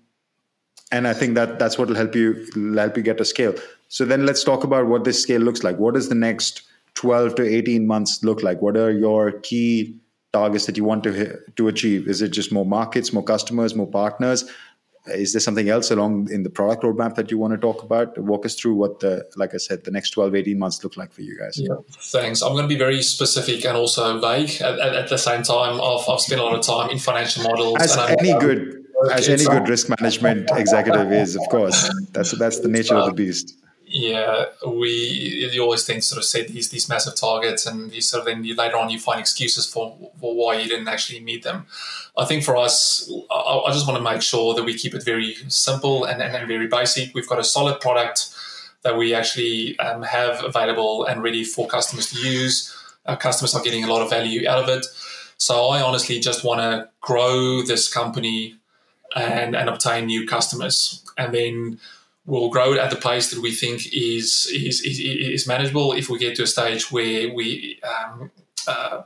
and 0.92 1.08
I 1.08 1.14
think 1.14 1.36
that 1.36 1.58
that's 1.58 1.78
what 1.78 1.88
will 1.88 1.96
help 1.96 2.16
you 2.16 2.48
help 2.76 2.98
you 2.98 3.04
get 3.04 3.18
to 3.18 3.26
scale. 3.26 3.56
So 3.88 4.06
then 4.06 4.26
let's 4.26 4.44
talk 4.44 4.64
about 4.64 4.88
what 4.88 5.04
this 5.04 5.22
scale 5.22 5.42
looks 5.42 5.64
like. 5.64 5.78
What 5.78 5.96
is 5.96 6.10
the 6.10 6.16
next 6.16 6.64
12 6.96 7.36
to 7.36 7.44
18 7.44 7.88
months 7.88 8.24
look 8.24 8.44
like? 8.44 8.62
What 8.62 8.78
are 8.78 8.92
your 8.92 9.32
key 9.40 10.00
targets 10.34 10.66
that 10.66 10.78
you 10.78 10.84
want 10.84 11.04
to 11.04 11.40
to 11.56 11.68
achieve? 11.68 12.08
Is 12.08 12.22
it 12.22 12.30
just 12.30 12.52
more 12.52 12.66
markets, 12.66 13.14
more 13.14 13.24
customers, 13.24 13.76
more 13.76 13.88
partners? 13.88 14.46
Is 15.08 15.34
there 15.34 15.40
something 15.40 15.68
else 15.68 15.90
along 15.90 16.32
in 16.32 16.44
the 16.44 16.50
product 16.50 16.84
roadmap 16.84 17.16
that 17.16 17.32
you 17.32 17.38
want 17.40 17.54
to 17.54 17.58
talk 17.58 17.82
about? 17.82 18.16
Walk 18.20 18.46
us 18.46 18.54
through 18.54 18.76
what 18.76 19.00
the, 19.00 19.26
like 19.36 19.54
I 19.56 19.58
said, 19.58 19.84
the 19.84 19.90
next 19.90 20.12
12, 20.12 20.36
18 20.36 20.60
months 20.60 20.84
look 20.84 20.96
like 20.96 21.12
for 21.12 21.24
you 21.24 21.38
guys. 21.40 21.60
Yeah, 21.60 21.76
thanks. 21.90 22.44
I'm 22.44 22.52
going 22.52 22.64
to 22.64 22.68
be 22.68 22.78
very 22.78 23.02
specific 23.02 23.66
and 23.66 23.76
also 23.76 24.20
vague 24.20 24.62
at, 24.62 24.80
at, 24.80 24.96
at 24.96 25.10
the 25.10 25.18
same 25.18 25.42
time. 25.42 25.82
I've, 25.82 26.08
I've 26.08 26.22
spent 26.22 26.40
a 26.40 26.44
lot 26.44 26.54
of 26.54 26.62
time 26.64 26.92
in 26.92 27.00
financial 27.00 27.44
models. 27.44 27.78
As 27.80 27.98
any 27.98 28.38
good, 28.40 28.86
as 29.12 29.28
any 29.28 29.46
good 29.46 29.68
risk 29.68 29.90
management 29.90 30.50
executive 30.54 31.12
is, 31.12 31.36
of 31.36 31.42
course, 31.50 31.90
that's 32.12 32.32
that's 32.38 32.60
the 32.60 32.70
nature 32.70 32.96
of 32.96 33.08
the 33.08 33.14
beast 33.14 33.61
yeah, 33.92 34.46
we 34.66 34.90
you 35.52 35.62
always 35.62 35.86
think 35.86 36.04
sort 36.04 36.18
of 36.18 36.26
set 36.26 36.48
these 36.48 36.70
these 36.70 36.88
massive 36.88 37.16
targets, 37.16 37.66
and 37.66 37.94
you 37.94 38.02
sort 38.02 38.22
of 38.22 38.26
then 38.26 38.44
you, 38.46 38.56
later 38.56 38.78
on 38.78 38.90
you 38.90 39.00
find 39.00 39.20
excuses 39.20 39.72
for, 39.72 39.98
for 40.20 40.34
why 40.36 40.56
you 40.60 40.70
didn't 40.70 40.88
actually 40.88 41.20
meet 41.20 41.44
them. 41.44 41.66
I 42.18 42.26
think 42.26 42.44
for 42.44 42.56
us, 42.56 43.12
I, 43.30 43.64
I 43.68 43.72
just 43.72 43.86
want 43.88 43.98
to 43.98 44.04
make 44.04 44.22
sure 44.22 44.54
that 44.54 44.64
we 44.64 44.74
keep 44.74 44.96
it 44.96 45.04
very 45.04 45.36
simple 45.50 46.06
and, 46.06 46.22
and, 46.22 46.36
and 46.36 46.48
very 46.48 46.68
basic. 46.68 47.14
We've 47.14 47.28
got 47.28 47.40
a 47.40 47.44
solid 47.44 47.82
product 47.82 48.34
that 48.84 48.98
we 48.98 49.14
actually 49.14 49.78
um, 49.80 50.04
have 50.04 50.44
available 50.44 51.06
and 51.06 51.22
ready 51.22 51.44
for 51.44 51.68
customers 51.68 52.12
to 52.12 52.20
use. 52.20 52.74
Our 53.06 53.18
customers 53.18 53.54
are 53.54 53.62
getting 53.62 53.84
a 53.84 53.88
lot 53.88 54.02
of 54.02 54.10
value 54.10 54.48
out 54.48 54.64
of 54.64 54.70
it. 54.70 54.86
So 55.38 55.68
I 55.68 55.82
honestly 55.82 56.20
just 56.20 56.44
want 56.44 56.62
to 56.62 56.90
grow 57.02 57.62
this 57.62 57.92
company 57.92 58.56
and, 59.16 59.56
and 59.56 59.68
obtain 59.70 60.06
new 60.06 60.26
customers, 60.26 61.04
and 61.18 61.34
then 61.34 61.80
we'll 62.26 62.50
grow 62.50 62.74
at 62.76 62.90
the 62.90 62.96
pace 62.96 63.32
that 63.32 63.42
we 63.42 63.52
think 63.52 63.88
is 63.88 64.48
is, 64.54 64.82
is, 64.82 65.00
is 65.00 65.48
manageable. 65.48 65.94
If 65.94 66.10
we 66.10 66.20
get 66.20 66.36
to 66.36 66.44
a 66.44 66.48
stage 66.48 66.92
where 66.92 67.34
we 67.34 67.80
um, 67.84 68.32
uh, 68.68 69.04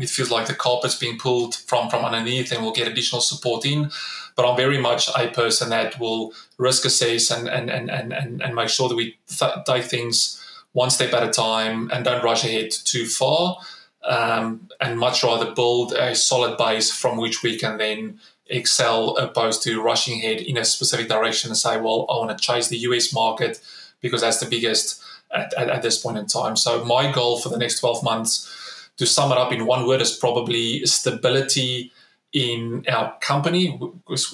it 0.00 0.10
feels 0.10 0.30
like 0.30 0.46
the 0.46 0.54
carpet's 0.54 0.96
being 0.96 1.18
pulled 1.18 1.54
from 1.54 1.88
from 1.88 2.04
underneath, 2.04 2.52
and 2.52 2.62
we'll 2.62 2.72
get 2.72 2.88
additional 2.88 3.20
support 3.20 3.64
in. 3.64 3.90
But 4.36 4.48
I'm 4.48 4.56
very 4.56 4.78
much 4.78 5.08
a 5.16 5.28
person 5.28 5.70
that 5.70 5.98
will 6.00 6.32
risk 6.58 6.84
assess 6.84 7.30
and 7.30 7.48
and 7.48 7.70
and 7.70 7.90
and 7.90 8.12
and, 8.12 8.42
and 8.42 8.54
make 8.54 8.68
sure 8.68 8.88
that 8.88 8.96
we 8.96 9.16
th- 9.28 9.64
take 9.66 9.84
things 9.84 10.40
one 10.72 10.90
step 10.90 11.12
at 11.12 11.22
a 11.22 11.30
time 11.30 11.90
and 11.92 12.04
don't 12.04 12.24
rush 12.24 12.44
ahead 12.44 12.70
too 12.72 13.06
far. 13.06 13.58
Um, 14.02 14.68
and 14.82 14.98
much 14.98 15.24
rather 15.24 15.54
build 15.54 15.94
a 15.94 16.14
solid 16.14 16.58
base 16.58 16.92
from 16.92 17.16
which 17.16 17.42
we 17.42 17.58
can 17.58 17.78
then 17.78 18.20
excel 18.46 19.16
opposed 19.16 19.62
to 19.62 19.82
rushing 19.82 20.18
ahead 20.18 20.40
in 20.40 20.56
a 20.56 20.64
specific 20.64 21.08
direction 21.08 21.50
and 21.50 21.56
say, 21.56 21.76
well, 21.76 22.06
I 22.08 22.16
want 22.18 22.36
to 22.36 22.44
chase 22.44 22.68
the 22.68 22.78
US 22.78 23.12
market 23.12 23.60
because 24.00 24.20
that's 24.20 24.38
the 24.38 24.46
biggest 24.46 25.02
at, 25.34 25.52
at, 25.54 25.68
at 25.68 25.82
this 25.82 25.98
point 25.98 26.18
in 26.18 26.26
time. 26.26 26.56
So 26.56 26.84
my 26.84 27.10
goal 27.10 27.38
for 27.38 27.48
the 27.48 27.58
next 27.58 27.80
12 27.80 28.04
months, 28.04 28.50
to 28.96 29.06
sum 29.06 29.32
it 29.32 29.38
up 29.38 29.52
in 29.52 29.66
one 29.66 29.86
word, 29.86 30.00
is 30.00 30.16
probably 30.16 30.84
stability 30.86 31.90
in 32.32 32.84
our 32.88 33.16
company. 33.20 33.80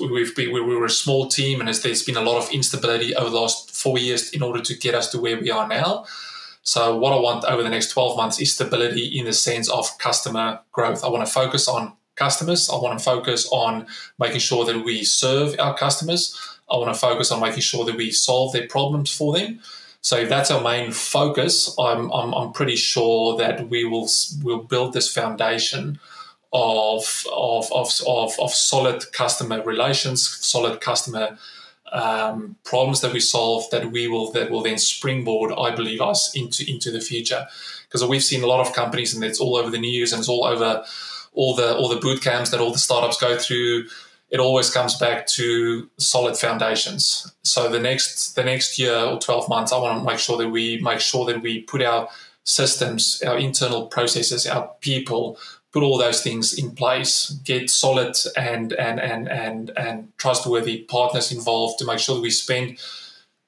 We've 0.00 0.34
been, 0.34 0.52
we 0.52 0.60
were 0.60 0.84
a 0.84 0.90
small 0.90 1.28
team, 1.28 1.60
and 1.60 1.68
there's 1.68 2.02
been 2.02 2.16
a 2.16 2.22
lot 2.22 2.42
of 2.42 2.50
instability 2.52 3.14
over 3.14 3.30
the 3.30 3.40
last 3.40 3.70
four 3.70 3.98
years 3.98 4.30
in 4.30 4.42
order 4.42 4.60
to 4.60 4.76
get 4.76 4.94
us 4.94 5.10
to 5.12 5.20
where 5.20 5.40
we 5.40 5.50
are 5.50 5.68
now. 5.68 6.04
So, 6.62 6.96
what 6.96 7.12
I 7.12 7.20
want 7.20 7.44
over 7.44 7.62
the 7.62 7.70
next 7.70 7.90
12 7.90 8.16
months 8.16 8.40
is 8.40 8.52
stability 8.52 9.06
in 9.18 9.24
the 9.24 9.32
sense 9.32 9.70
of 9.70 9.96
customer 9.98 10.60
growth. 10.72 11.04
I 11.04 11.08
want 11.08 11.26
to 11.26 11.32
focus 11.32 11.68
on 11.68 11.94
customers. 12.24 12.70
I 12.70 12.76
want 12.76 12.98
to 12.98 13.04
focus 13.12 13.48
on 13.50 13.72
making 14.24 14.42
sure 14.48 14.64
that 14.66 14.84
we 14.88 14.96
serve 15.04 15.48
our 15.58 15.74
customers. 15.84 16.22
I 16.70 16.76
want 16.76 16.94
to 16.94 17.00
focus 17.08 17.32
on 17.32 17.40
making 17.40 17.64
sure 17.70 17.84
that 17.86 17.96
we 17.96 18.10
solve 18.10 18.52
their 18.52 18.68
problems 18.68 19.10
for 19.18 19.30
them. 19.36 19.60
So 20.02 20.16
if 20.16 20.28
that's 20.28 20.50
our 20.50 20.62
main 20.62 20.92
focus, 20.92 21.54
I'm, 21.78 22.02
I'm, 22.18 22.32
I'm 22.38 22.52
pretty 22.52 22.76
sure 22.76 23.36
that 23.42 23.56
we 23.72 23.84
will 23.84 24.08
will 24.42 24.62
build 24.72 24.92
this 24.92 25.12
foundation 25.12 25.98
of, 26.52 27.02
of, 27.32 27.70
of, 27.72 27.88
of, 28.06 28.30
of 28.44 28.50
solid 28.50 29.12
customer 29.12 29.62
relations, 29.62 30.26
solid 30.54 30.80
customer 30.80 31.38
um, 31.92 32.56
problems 32.64 33.00
that 33.00 33.12
we 33.12 33.20
solve 33.20 33.68
that 33.70 33.90
we 33.90 34.06
will 34.06 34.30
that 34.32 34.50
will 34.50 34.62
then 34.62 34.78
springboard, 34.78 35.52
I 35.52 35.74
believe, 35.74 36.00
us 36.00 36.34
into 36.34 36.62
into 36.72 36.90
the 36.90 37.00
future. 37.00 37.46
Because 37.86 38.04
we've 38.06 38.22
seen 38.22 38.44
a 38.44 38.46
lot 38.46 38.64
of 38.64 38.74
companies, 38.74 39.14
and 39.14 39.24
it's 39.24 39.40
all 39.40 39.56
over 39.56 39.70
the 39.70 39.78
news, 39.90 40.12
and 40.12 40.20
it's 40.20 40.28
all 40.28 40.44
over 40.44 40.84
all 41.32 41.54
the 41.54 41.76
all 41.76 41.88
the 41.88 42.00
boot 42.00 42.22
camps 42.22 42.50
that 42.50 42.60
all 42.60 42.72
the 42.72 42.78
startups 42.78 43.20
go 43.20 43.38
through 43.38 43.84
it 44.30 44.38
always 44.38 44.70
comes 44.70 44.96
back 44.96 45.26
to 45.26 45.90
solid 45.98 46.36
foundations. 46.36 47.32
So 47.42 47.68
the 47.68 47.80
next 47.80 48.34
the 48.34 48.44
next 48.44 48.78
year 48.78 48.94
or 48.94 49.18
12 49.18 49.48
months, 49.48 49.72
I 49.72 49.78
want 49.78 49.98
to 49.98 50.04
make 50.04 50.20
sure 50.20 50.38
that 50.38 50.48
we 50.48 50.80
make 50.80 51.00
sure 51.00 51.26
that 51.26 51.42
we 51.42 51.62
put 51.62 51.82
our 51.82 52.08
systems, 52.44 53.22
our 53.26 53.36
internal 53.36 53.86
processes, 53.86 54.46
our 54.46 54.70
people, 54.80 55.36
put 55.72 55.82
all 55.82 55.98
those 55.98 56.22
things 56.22 56.56
in 56.56 56.72
place, 56.72 57.30
get 57.44 57.70
solid 57.70 58.16
and 58.36 58.72
and 58.74 59.00
and 59.00 59.28
and 59.28 59.70
and 59.76 60.12
trustworthy 60.16 60.82
partners 60.82 61.32
involved 61.32 61.78
to 61.80 61.84
make 61.84 61.98
sure 61.98 62.14
that 62.14 62.22
we 62.22 62.30
spend 62.30 62.78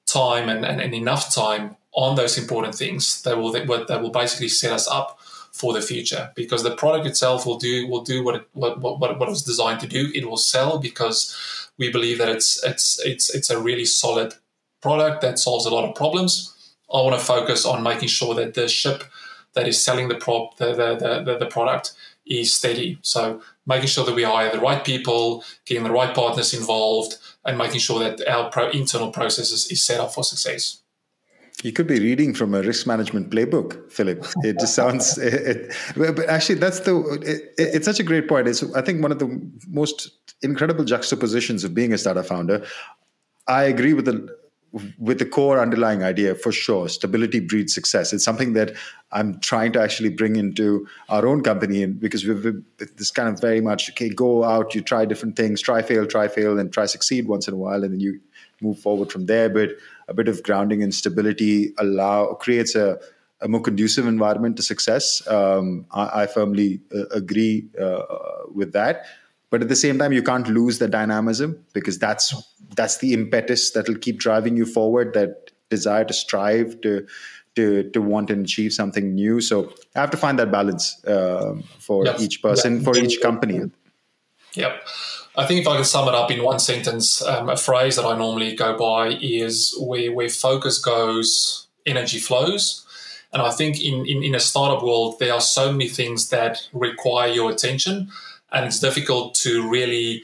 time 0.05 0.49
and, 0.49 0.65
and, 0.65 0.81
and 0.81 0.93
enough 0.93 1.33
time 1.33 1.77
on 1.93 2.15
those 2.15 2.37
important 2.37 2.75
things 2.75 3.21
that 3.23 3.37
will 3.37 3.51
that 3.51 4.01
will 4.01 4.11
basically 4.11 4.49
set 4.49 4.73
us 4.73 4.87
up 4.87 5.17
for 5.53 5.71
the 5.71 5.81
future 5.81 6.31
because 6.35 6.63
the 6.63 6.75
product 6.75 7.05
itself 7.05 7.45
will 7.45 7.59
do 7.59 7.87
will 7.87 8.01
do 8.01 8.23
what 8.23 8.35
it, 8.35 8.47
what, 8.53 8.81
what 8.81 8.99
what 8.99 9.11
it 9.11 9.19
was 9.19 9.43
designed 9.43 9.79
to 9.79 9.87
do. 9.87 10.11
It 10.13 10.27
will 10.27 10.37
sell 10.37 10.79
because 10.79 11.69
we 11.77 11.91
believe 11.91 12.17
that 12.17 12.29
it's 12.29 12.61
it's 12.63 12.99
it's 13.05 13.33
it's 13.33 13.49
a 13.49 13.61
really 13.61 13.85
solid 13.85 14.33
product 14.81 15.21
that 15.21 15.39
solves 15.39 15.65
a 15.65 15.73
lot 15.73 15.87
of 15.87 15.95
problems. 15.95 16.49
I 16.91 16.97
want 17.01 17.17
to 17.17 17.25
focus 17.25 17.65
on 17.65 17.83
making 17.83 18.09
sure 18.09 18.35
that 18.35 18.55
the 18.55 18.67
ship 18.67 19.03
that 19.53 19.67
is 19.67 19.81
selling 19.81 20.09
the 20.09 20.15
prop 20.15 20.57
the 20.57 20.73
the, 20.73 21.23
the, 21.23 21.37
the 21.37 21.45
product 21.45 21.93
is 22.25 22.53
steady. 22.53 22.97
So 23.01 23.41
making 23.65 23.87
sure 23.87 24.05
that 24.05 24.15
we 24.15 24.23
hire 24.23 24.51
the 24.51 24.59
right 24.59 24.83
people, 24.83 25.43
getting 25.65 25.83
the 25.83 25.91
right 25.91 26.15
partners 26.15 26.53
involved, 26.53 27.17
and 27.45 27.57
making 27.57 27.79
sure 27.79 27.99
that 27.99 28.27
our 28.27 28.49
pro- 28.49 28.69
internal 28.69 29.11
processes 29.11 29.71
is 29.71 29.83
set 29.83 29.99
up 29.99 30.13
for 30.13 30.23
success. 30.23 30.82
You 31.61 31.71
could 31.71 31.87
be 31.87 31.99
reading 31.99 32.33
from 32.33 32.53
a 32.53 32.61
risk 32.61 32.87
management 32.87 33.29
playbook, 33.29 33.91
Philip. 33.91 34.25
It 34.43 34.59
just 34.59 34.75
sounds. 34.75 35.17
It, 35.21 35.71
it, 35.95 36.15
but 36.15 36.27
actually, 36.27 36.55
that's 36.55 36.81
the. 36.81 36.95
It, 37.25 37.53
it's 37.57 37.85
such 37.85 37.99
a 37.99 38.03
great 38.03 38.27
point. 38.27 38.47
It's 38.47 38.63
I 38.73 38.81
think 38.81 39.01
one 39.01 39.11
of 39.11 39.19
the 39.19 39.39
most 39.67 40.11
incredible 40.41 40.83
juxtapositions 40.83 41.63
of 41.63 41.73
being 41.73 41.93
a 41.93 41.97
startup 41.97 42.25
founder. 42.25 42.65
I 43.47 43.63
agree 43.63 43.93
with 43.93 44.05
the 44.05 44.35
with 44.97 45.19
the 45.19 45.25
core 45.25 45.59
underlying 45.59 46.03
idea 46.03 46.33
for 46.33 46.51
sure 46.51 46.89
stability 46.89 47.39
breeds 47.39 47.73
success 47.75 48.11
it's 48.11 48.23
something 48.25 48.53
that 48.53 48.73
i'm 49.11 49.39
trying 49.39 49.71
to 49.71 49.79
actually 49.79 50.09
bring 50.09 50.35
into 50.35 50.87
our 51.09 51.27
own 51.27 51.43
company 51.43 51.83
and 51.83 51.99
because 51.99 52.25
we've 52.25 52.63
this 52.97 53.11
kind 53.11 53.29
of 53.29 53.39
very 53.39 53.61
much 53.61 53.91
okay 53.91 54.09
go 54.09 54.43
out 54.43 54.73
you 54.73 54.81
try 54.81 55.05
different 55.05 55.35
things 55.35 55.61
try 55.61 55.81
fail 55.83 56.07
try 56.07 56.27
fail 56.27 56.57
and 56.57 56.73
try 56.73 56.87
succeed 56.87 57.27
once 57.27 57.47
in 57.47 57.53
a 57.53 57.57
while 57.57 57.83
and 57.83 57.93
then 57.93 57.99
you 57.99 58.19
move 58.61 58.79
forward 58.79 59.11
from 59.11 59.27
there 59.27 59.47
but 59.47 59.69
a 60.07 60.13
bit 60.13 60.27
of 60.27 60.43
grounding 60.43 60.83
and 60.83 60.93
stability 60.93 61.73
allow 61.77 62.33
creates 62.33 62.75
a, 62.75 62.99
a 63.41 63.47
more 63.47 63.61
conducive 63.61 64.07
environment 64.07 64.57
to 64.57 64.63
success. 64.63 65.25
Um, 65.27 65.85
I, 65.91 66.23
I, 66.23 66.27
firmly 66.27 66.81
uh, 66.95 67.05
agree 67.07 67.67
uh, 67.79 68.03
with 68.53 68.73
that. 68.73 69.05
But 69.49 69.61
at 69.61 69.69
the 69.69 69.75
same 69.75 69.99
time, 69.99 70.13
you 70.13 70.23
can't 70.23 70.47
lose 70.47 70.79
the 70.79 70.87
dynamism 70.87 71.63
because 71.73 71.99
that's 71.99 72.33
that's 72.75 72.97
the 72.97 73.13
impetus 73.13 73.71
that 73.71 73.87
will 73.87 73.99
keep 73.99 74.17
driving 74.17 74.57
you 74.57 74.65
forward. 74.65 75.13
That 75.13 75.51
desire 75.69 76.05
to 76.05 76.13
strive 76.13 76.81
to 76.81 77.05
to 77.55 77.89
to 77.91 78.01
want 78.01 78.29
and 78.31 78.45
achieve 78.45 78.73
something 78.73 79.13
new. 79.13 79.41
So 79.41 79.71
I 79.95 79.99
have 79.99 80.11
to 80.11 80.17
find 80.17 80.39
that 80.39 80.51
balance 80.51 80.99
um, 81.07 81.63
for 81.79 82.05
yep. 82.05 82.19
each 82.19 82.41
person, 82.41 82.75
yep. 82.77 82.83
for 82.83 82.97
each 82.97 83.21
company. 83.21 83.61
Yep. 84.55 84.83
I 85.35 85.45
think 85.47 85.61
if 85.61 85.67
I 85.67 85.75
can 85.75 85.85
sum 85.85 86.07
it 86.07 86.13
up 86.13 86.29
in 86.29 86.43
one 86.43 86.59
sentence, 86.59 87.21
um, 87.23 87.49
a 87.49 87.57
phrase 87.57 87.95
that 87.95 88.05
I 88.05 88.15
normally 88.15 88.55
go 88.55 88.77
by 88.77 89.17
is 89.19 89.75
where, 89.79 90.11
where 90.11 90.29
focus 90.29 90.77
goes, 90.77 91.67
energy 91.85 92.19
flows. 92.19 92.85
And 93.31 93.41
I 93.41 93.49
think 93.49 93.81
in, 93.81 94.05
in, 94.05 94.23
in 94.23 94.35
a 94.35 94.39
startup 94.39 94.83
world, 94.83 95.17
there 95.19 95.33
are 95.33 95.41
so 95.41 95.71
many 95.71 95.89
things 95.89 96.29
that 96.29 96.67
require 96.71 97.29
your 97.29 97.49
attention, 97.49 98.11
and 98.51 98.65
it's 98.65 98.79
difficult 98.79 99.33
to 99.35 99.67
really 99.67 100.23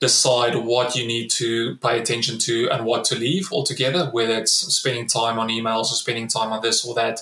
decide 0.00 0.56
what 0.56 0.96
you 0.96 1.06
need 1.06 1.30
to 1.30 1.76
pay 1.76 2.00
attention 2.00 2.38
to 2.38 2.70
and 2.70 2.86
what 2.86 3.04
to 3.04 3.14
leave 3.14 3.52
altogether, 3.52 4.06
whether 4.06 4.34
it's 4.38 4.52
spending 4.52 5.06
time 5.06 5.38
on 5.38 5.48
emails 5.48 5.92
or 5.92 5.96
spending 5.96 6.26
time 6.26 6.50
on 6.50 6.62
this 6.62 6.82
or 6.86 6.94
that. 6.94 7.20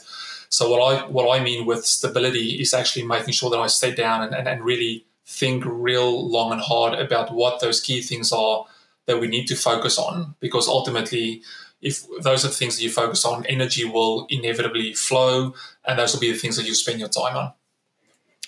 So 0.48 0.70
what 0.70 0.81
I 0.81 1.07
what 1.09 1.37
I 1.37 1.42
mean 1.42 1.66
with 1.66 1.85
stability 1.85 2.61
is 2.61 2.72
actually 2.72 3.05
making 3.05 3.35
sure 3.35 3.51
that 3.51 3.59
I 3.59 3.66
stay 3.66 3.92
down 3.92 4.22
and, 4.22 4.33
and, 4.33 4.46
and 4.46 4.64
really 4.64 5.05
think 5.29 5.62
real 5.67 6.29
long 6.29 6.53
and 6.53 6.61
hard 6.61 6.99
about 6.99 7.33
what 7.33 7.61
those 7.61 7.81
key 7.81 8.01
things 8.01 8.33
are 8.33 8.64
that 9.07 9.21
we 9.21 9.29
need 9.29 9.47
to 9.47 9.55
focus 9.55 9.99
on. 9.99 10.35
Because 10.41 10.67
ultimately 10.67 11.43
if 11.81 12.05
those 12.23 12.45
are 12.45 12.49
the 12.49 12.55
things 12.55 12.77
that 12.77 12.83
you 12.83 12.91
focus 12.91 13.25
on 13.25 13.47
energy 13.47 13.85
will 13.85 14.27
inevitably 14.31 14.95
flow 14.95 15.55
and 15.85 15.99
those 15.99 16.12
will 16.12 16.21
be 16.21 16.33
the 16.33 16.38
things 16.38 16.57
that 16.57 16.67
you 16.67 16.75
spend 16.75 16.99
your 16.99 17.09
time 17.09 17.37
on 17.37 17.53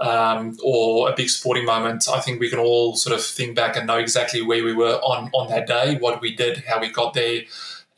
um, 0.00 0.56
or 0.62 1.10
a 1.10 1.14
big 1.14 1.28
sporting 1.28 1.64
moment, 1.64 2.08
I 2.08 2.20
think 2.20 2.40
we 2.40 2.50
can 2.50 2.58
all 2.58 2.94
sort 2.96 3.14
of 3.14 3.24
think 3.24 3.56
back 3.56 3.76
and 3.76 3.86
know 3.86 3.98
exactly 3.98 4.42
where 4.42 4.64
we 4.64 4.72
were 4.72 4.94
on, 5.02 5.30
on 5.34 5.48
that 5.48 5.66
day, 5.66 5.96
what 5.98 6.20
we 6.20 6.34
did, 6.34 6.64
how 6.66 6.80
we 6.80 6.90
got 6.90 7.14
there, 7.14 7.42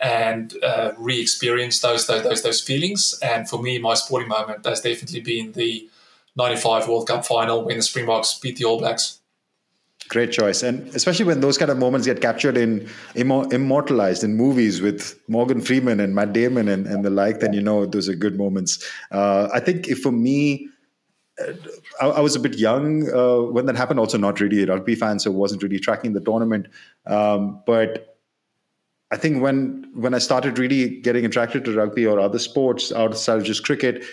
and 0.01 0.55
uh, 0.63 0.93
re-experience 0.97 1.81
those, 1.81 2.07
those 2.07 2.23
those 2.23 2.43
those 2.43 2.61
feelings. 2.61 3.19
And 3.23 3.49
for 3.49 3.61
me, 3.63 3.79
my 3.79 3.95
sporting 3.95 4.29
moment 4.29 4.65
has 4.65 4.81
definitely 4.81 5.21
been 5.21 5.53
the 5.53 5.89
'95 6.37 6.89
World 6.89 7.07
Cup 7.07 7.27
final 7.27 7.65
when 7.65 7.77
the 7.77 7.83
Springboks 7.83 8.39
beat 8.39 8.57
the 8.57 8.65
All 8.65 8.79
Blacks. 8.79 9.19
Great 10.09 10.33
choice, 10.33 10.63
and 10.63 10.89
especially 10.95 11.27
when 11.27 11.41
those 11.41 11.59
kind 11.59 11.71
of 11.71 11.77
moments 11.77 12.07
get 12.07 12.21
captured 12.21 12.57
in 12.57 12.89
immortalized 13.15 14.25
in 14.25 14.37
movies 14.37 14.81
with 14.81 15.21
Morgan 15.29 15.61
Freeman 15.61 16.01
and 16.01 16.15
Matt 16.15 16.33
Damon 16.33 16.69
and, 16.69 16.87
and 16.87 17.05
the 17.05 17.11
like, 17.11 17.41
then 17.41 17.53
you 17.53 17.61
know 17.61 17.85
those 17.87 18.09
are 18.09 18.15
good 18.15 18.37
moments. 18.37 18.85
Uh, 19.13 19.49
I 19.53 19.61
think 19.61 19.87
for 19.99 20.11
me, 20.11 20.70
I, 22.01 22.07
I, 22.07 22.21
was 22.21 22.37
a 22.37 22.41
bit 22.41 22.59
young 22.59 23.09
uh, 23.13 23.39
when 23.51 23.67
that 23.67 23.77
happened. 23.77 24.01
Also, 24.01 24.19
not 24.19 24.41
really 24.41 24.63
a 24.63 24.67
rugby 24.67 24.95
fan, 24.95 25.19
so 25.19 25.31
wasn't 25.31 25.63
really 25.63 25.79
tracking 25.79 26.13
the 26.13 26.21
tournament. 26.21 26.67
Um, 27.07 27.63
but 27.67 28.19
I 29.11 29.17
think 29.17 29.43
when 29.43 29.91
when 29.95 30.15
I 30.15 30.19
started 30.19 30.59
really 30.59 31.01
getting 31.01 31.25
attracted 31.25 31.65
to 31.65 31.75
rugby 31.75 32.07
or 32.07 32.21
other 32.21 32.39
sports 32.39 32.93
outside 32.93 33.39
of 33.39 33.45
just 33.45 33.65
cricket, 33.65 34.05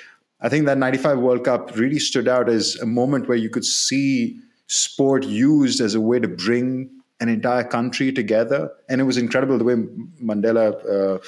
I 0.42 0.50
think 0.50 0.66
that 0.66 0.78
'95 0.78 1.20
World 1.20 1.44
Cup 1.44 1.76
really 1.76 2.00
stood 2.00 2.28
out 2.28 2.50
as 2.50 2.76
a 2.78 2.86
moment 2.86 3.28
where 3.28 3.38
you 3.38 3.50
could 3.50 3.66
see 3.66 4.40
sport 4.68 5.26
used 5.26 5.80
as 5.82 5.96
a 5.96 6.02
way 6.02 6.20
to 6.20 6.28
bring 6.28 6.90
an 7.20 7.30
entire 7.30 7.64
country 7.64 8.12
together. 8.12 8.70
And 8.90 9.02
it 9.02 9.06
was 9.06 9.18
incredible 9.18 9.58
the 9.58 9.64
way 9.64 9.76
Mandela 10.22 10.76
uh, 10.86 11.20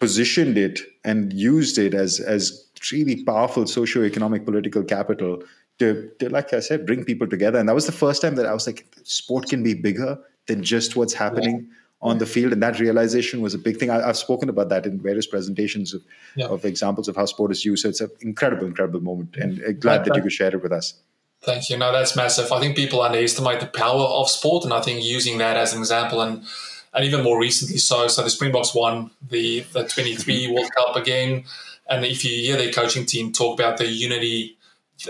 positioned 0.00 0.58
it 0.58 0.80
and 1.04 1.32
used 1.32 1.78
it 1.78 1.94
as, 1.94 2.20
as 2.20 2.66
really 2.92 3.24
powerful 3.24 3.66
socio-economic 3.66 4.44
political 4.44 4.82
capital 4.82 5.42
to, 5.78 6.10
to, 6.18 6.28
like 6.28 6.52
I 6.52 6.60
said, 6.60 6.86
bring 6.86 7.04
people 7.04 7.26
together. 7.26 7.58
And 7.58 7.68
that 7.68 7.74
was 7.74 7.86
the 7.86 7.92
first 7.92 8.20
time 8.22 8.34
that 8.36 8.46
I 8.46 8.52
was 8.52 8.66
like, 8.66 8.86
sport 9.02 9.48
can 9.48 9.62
be 9.62 9.74
bigger 9.74 10.18
than 10.46 10.62
just 10.62 10.96
what's 10.96 11.14
happening. 11.14 11.68
Yeah 11.68 11.76
on 12.02 12.16
the 12.16 12.24
field 12.24 12.52
and 12.52 12.62
that 12.62 12.80
realization 12.80 13.42
was 13.42 13.52
a 13.52 13.58
big 13.58 13.76
thing 13.76 13.90
I, 13.90 14.06
have 14.06 14.16
spoken 14.16 14.48
about 14.48 14.70
that 14.70 14.86
in 14.86 15.00
various 15.00 15.26
presentations 15.26 15.92
of, 15.92 16.02
yeah. 16.34 16.46
of 16.46 16.64
examples 16.64 17.08
of 17.08 17.16
how 17.16 17.26
sport 17.26 17.52
is 17.52 17.64
used 17.64 17.82
so 17.82 17.90
it's 17.90 18.00
an 18.00 18.10
incredible 18.20 18.66
incredible 18.66 19.00
moment 19.00 19.36
and 19.36 19.62
uh, 19.62 19.72
glad 19.72 20.06
that 20.06 20.16
you 20.16 20.22
could 20.22 20.32
share 20.32 20.48
it 20.48 20.62
with 20.62 20.72
us 20.72 20.94
Thank 21.42 21.70
you. 21.70 21.78
No, 21.78 21.90
that's 21.90 22.14
massive. 22.16 22.52
I 22.52 22.60
think 22.60 22.76
people 22.76 23.00
underestimate 23.00 23.60
the 23.60 23.66
power 23.66 24.02
of 24.02 24.28
sport, 24.28 24.64
and 24.64 24.74
I 24.74 24.82
think 24.82 25.02
using 25.02 25.38
that 25.38 25.56
as 25.56 25.72
an 25.72 25.78
example, 25.78 26.20
and 26.20 26.44
and 26.92 27.04
even 27.04 27.22
more 27.22 27.38
recently, 27.38 27.78
so 27.78 28.08
so 28.08 28.22
the 28.22 28.30
Springboks 28.30 28.74
won 28.74 29.10
the 29.28 29.60
the 29.72 29.86
23 29.86 30.44
mm-hmm. 30.44 30.54
World 30.54 30.70
Cup 30.76 30.96
again, 30.96 31.44
and 31.88 32.04
if 32.04 32.24
you 32.24 32.30
hear 32.30 32.56
their 32.56 32.72
coaching 32.72 33.06
team 33.06 33.32
talk 33.32 33.58
about 33.58 33.78
the 33.78 33.86
unity 33.86 34.56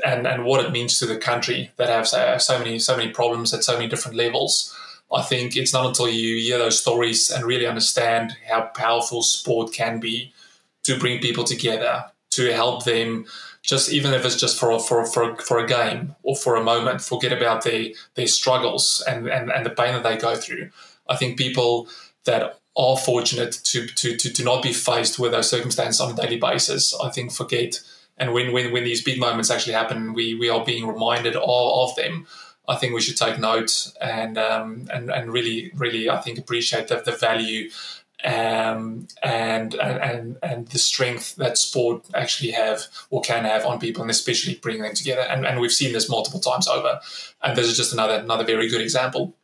and 0.04 0.26
and 0.26 0.44
what 0.44 0.64
it 0.64 0.72
means 0.72 0.98
to 0.98 1.06
the 1.06 1.16
country 1.16 1.70
that 1.76 1.88
have, 1.88 2.10
have 2.10 2.42
so 2.42 2.58
many 2.58 2.78
so 2.78 2.96
many 2.96 3.10
problems 3.10 3.54
at 3.54 3.64
so 3.64 3.74
many 3.74 3.88
different 3.88 4.16
levels, 4.16 4.76
I 5.12 5.22
think 5.22 5.56
it's 5.56 5.72
not 5.72 5.86
until 5.86 6.08
you 6.08 6.36
hear 6.36 6.58
those 6.58 6.80
stories 6.80 7.30
and 7.30 7.44
really 7.44 7.66
understand 7.66 8.36
how 8.48 8.62
powerful 8.62 9.22
sport 9.22 9.72
can 9.72 10.00
be 10.00 10.32
to 10.84 10.98
bring 10.98 11.20
people 11.20 11.44
together 11.44 12.06
to 12.30 12.52
help 12.52 12.84
them 12.84 13.26
just 13.62 13.92
even 13.92 14.14
if 14.14 14.24
it's 14.24 14.36
just 14.36 14.58
for 14.58 14.70
a, 14.70 14.78
for 14.78 15.04
for 15.04 15.36
for 15.36 15.58
a 15.58 15.66
game 15.66 16.14
or 16.22 16.34
for 16.36 16.56
a 16.56 16.64
moment, 16.64 17.02
forget 17.02 17.32
about 17.32 17.64
their 17.64 17.88
their 18.14 18.26
struggles 18.26 19.02
and, 19.06 19.28
and 19.28 19.50
and 19.50 19.66
the 19.66 19.70
pain 19.70 19.92
that 19.92 20.02
they 20.02 20.16
go 20.16 20.34
through. 20.34 20.70
I 21.10 21.16
think 21.16 21.36
people 21.36 21.88
that 22.24 22.60
are 22.76 22.96
fortunate 22.96 23.52
to 23.64 23.86
to 23.86 24.16
to, 24.16 24.32
to 24.32 24.44
not 24.44 24.62
be 24.62 24.72
faced 24.72 25.18
with 25.18 25.32
those 25.32 25.50
circumstances 25.50 26.00
on 26.00 26.12
a 26.12 26.16
daily 26.16 26.38
basis, 26.38 26.94
I 26.98 27.10
think 27.10 27.32
forget. 27.32 27.80
And 28.16 28.32
when 28.32 28.52
when 28.52 28.72
when 28.72 28.84
these 28.84 29.02
big 29.02 29.18
moments 29.18 29.50
actually 29.50 29.74
happen, 29.74 30.14
we 30.14 30.34
we 30.34 30.48
are 30.48 30.64
being 30.64 30.86
reminded 30.86 31.36
of, 31.36 31.42
of 31.44 31.96
them. 31.96 32.26
I 32.68 32.76
think 32.76 32.94
we 32.94 33.00
should 33.00 33.16
take 33.16 33.38
note 33.38 33.92
and 34.00 34.38
um, 34.38 34.86
and 34.92 35.10
and 35.10 35.32
really 35.32 35.72
really 35.74 36.08
I 36.08 36.18
think 36.18 36.38
appreciate 36.38 36.88
the, 36.88 37.02
the 37.04 37.12
value 37.12 37.70
um, 38.24 39.08
and, 39.22 39.74
and 39.74 40.36
and 40.42 40.68
the 40.68 40.78
strength 40.78 41.36
that 41.36 41.58
sport 41.58 42.04
actually 42.14 42.50
have 42.52 42.86
or 43.10 43.22
can 43.22 43.44
have 43.44 43.64
on 43.64 43.80
people, 43.80 44.02
and 44.02 44.10
especially 44.10 44.56
bringing 44.56 44.82
them 44.82 44.94
together. 44.94 45.22
And, 45.22 45.46
and 45.46 45.60
we've 45.60 45.72
seen 45.72 45.92
this 45.92 46.08
multiple 46.08 46.40
times 46.40 46.68
over. 46.68 47.00
And 47.42 47.56
this 47.56 47.66
is 47.66 47.76
just 47.76 47.92
another 47.92 48.14
another 48.14 48.44
very 48.44 48.68
good 48.68 48.80
example. 48.80 49.34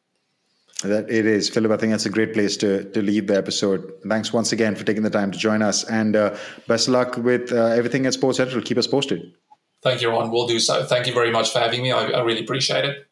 That 0.82 1.10
it 1.10 1.24
is, 1.24 1.48
Philip. 1.48 1.72
I 1.72 1.78
think 1.78 1.92
that's 1.92 2.04
a 2.04 2.10
great 2.10 2.34
place 2.34 2.56
to 2.58 2.84
to 2.90 3.00
leave 3.00 3.26
the 3.28 3.36
episode. 3.36 3.92
Thanks 4.06 4.32
once 4.32 4.52
again 4.52 4.76
for 4.76 4.84
taking 4.84 5.02
the 5.02 5.10
time 5.10 5.30
to 5.30 5.38
join 5.38 5.62
us, 5.62 5.84
and 5.84 6.14
uh, 6.14 6.36
best 6.68 6.88
luck 6.88 7.16
with 7.16 7.50
uh, 7.50 7.66
everything 7.68 8.04
at 8.04 8.12
SportCentrAll. 8.12 8.62
Keep 8.62 8.76
us 8.76 8.86
posted. 8.86 9.32
Thank 9.82 10.02
you, 10.02 10.10
Rohn. 10.10 10.30
We'll 10.30 10.46
do 10.46 10.60
so. 10.60 10.84
Thank 10.84 11.06
you 11.06 11.14
very 11.14 11.30
much 11.30 11.50
for 11.50 11.60
having 11.60 11.82
me. 11.82 11.92
I, 11.92 12.08
I 12.08 12.20
really 12.22 12.40
appreciate 12.40 12.84
it. 12.84 13.06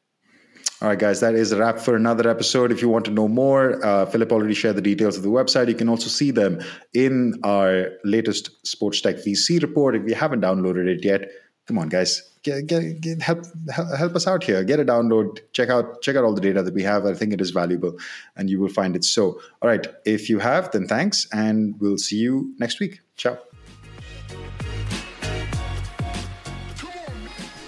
All 0.83 0.89
right, 0.89 0.99
guys, 0.99 1.21
that 1.21 1.35
is 1.35 1.53
a 1.53 1.57
wrap 1.57 1.79
for 1.79 1.97
another 1.97 2.29
episode. 2.29 2.71
If 2.71 2.83
you 2.83 2.91
want 2.91 3.07
to 3.07 3.11
know 3.11 3.29
more, 3.29 3.83
uh, 3.83 4.05
Philip 4.05 4.31
already 4.31 4.53
shared 4.53 4.77
the 4.77 4.83
details 4.83 5.17
of 5.17 5.23
the 5.23 5.31
website. 5.31 5.69
You 5.69 5.75
can 5.75 5.89
also 5.89 6.09
see 6.09 6.31
them 6.33 6.61
in 6.93 7.41
our 7.45 7.93
latest 8.05 8.51
Sports 8.67 9.01
Tech 9.01 9.17
VC 9.17 9.63
report. 9.63 9.97
If 9.97 10.07
you 10.07 10.15
haven't 10.15 10.43
downloaded 10.43 10.87
it 10.87 11.03
yet, 11.03 11.31
come 11.67 11.79
on, 11.79 11.89
guys, 11.89 12.34
get, 12.45 12.67
get, 12.67 13.01
get, 13.01 13.23
help 13.23 13.45
help 13.75 14.15
us 14.15 14.27
out 14.29 14.45
here. 14.45 14.63
Get 14.63 14.79
a 14.79 14.85
download. 14.85 15.41
Check 15.53 15.69
out 15.71 16.01
check 16.03 16.15
out 16.15 16.25
all 16.25 16.35
the 16.35 16.41
data 16.41 16.63
that 16.63 16.75
we 16.75 16.83
have. 16.85 17.05
I 17.07 17.15
think 17.15 17.33
it 17.33 17.41
is 17.41 17.51
valuable, 17.51 17.99
and 18.37 18.49
you 18.49 18.61
will 18.61 18.69
find 18.69 18.95
it 18.95 19.05
so. 19.05 19.41
All 19.61 19.69
right, 19.69 19.87
if 20.05 20.31
you 20.31 20.39
have, 20.39 20.71
then 20.71 20.87
thanks, 20.87 21.27
and 21.33 21.75
we'll 21.81 21.99
see 21.99 22.17
you 22.17 22.55
next 22.59 22.79
week. 22.79 23.01
Ciao. 23.17 23.39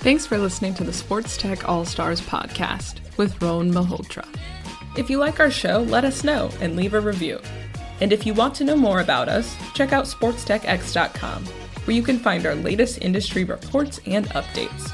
Thanks 0.01 0.25
for 0.25 0.39
listening 0.39 0.73
to 0.75 0.85
the 0.85 0.93
SportsTech 0.93 1.59
Allstars 1.62 2.21
podcast 2.23 3.01
with 3.17 3.43
Rohn 3.43 3.73
Malhotra. 3.73 4.25
If 4.97 5.11
you 5.11 5.19
like 5.19 5.41
our 5.41 5.51
show, 5.51 5.81
let 5.81 6.05
us 6.05 6.23
know 6.23 6.49
and 6.61 6.77
leave 6.77 6.95
a 6.95 7.01
review. 7.01 7.41
And 8.01 8.12
if 8.12 8.25
you 8.25 8.33
want 8.33 8.55
to 8.57 8.65
know 8.65 8.77
more 8.77 9.01
about 9.01 9.29
us, 9.29 9.57
check 9.75 9.93
out 9.93 10.05
sportstechx.com, 10.05 11.45
where 11.87 11.96
you 11.96 12.03
can 12.03 12.18
find 12.18 12.44
our 12.46 12.55
latest 12.55 13.03
industry 13.03 13.44
reports 13.44 14.01
and 14.07 14.27
updates. 14.31 14.90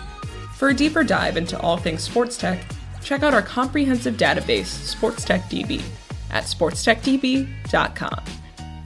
For 0.54 0.68
a 0.68 0.74
deeper 0.74 1.02
dive 1.02 1.36
into 1.36 1.58
all 1.60 1.76
things 1.76 2.02
sports 2.02 2.36
tech, 2.36 2.64
check 3.02 3.22
out 3.22 3.34
our 3.34 3.42
comprehensive 3.42 4.16
database, 4.16 4.94
SportsTechDB, 4.94 5.82
at 6.30 6.44
sportstechdb.com. 6.44 8.24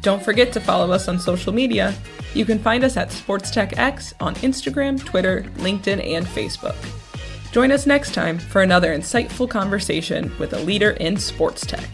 Don't 0.01 0.23
forget 0.23 0.53
to 0.53 0.61
follow 0.61 0.93
us 0.93 1.09
on 1.09 1.19
social 1.19 1.53
media. 1.53 1.95
You 2.33 2.45
can 2.45 2.59
find 2.59 2.85
us 2.85 2.97
at 2.97 3.09
SportsTechX 3.11 4.15
on 4.21 4.35
Instagram, 4.37 5.05
Twitter, 5.05 5.43
LinkedIn, 5.57 6.05
and 6.15 6.25
Facebook. 6.27 6.77
Join 7.53 7.73
us 7.73 7.87
next 7.87 8.15
time 8.15 8.39
for 8.39 8.63
another 8.63 8.97
insightful 8.97 9.49
conversation 9.49 10.31
with 10.39 10.53
a 10.53 10.61
leader 10.61 10.91
in 10.91 11.17
sports 11.17 11.65
tech. 11.65 11.89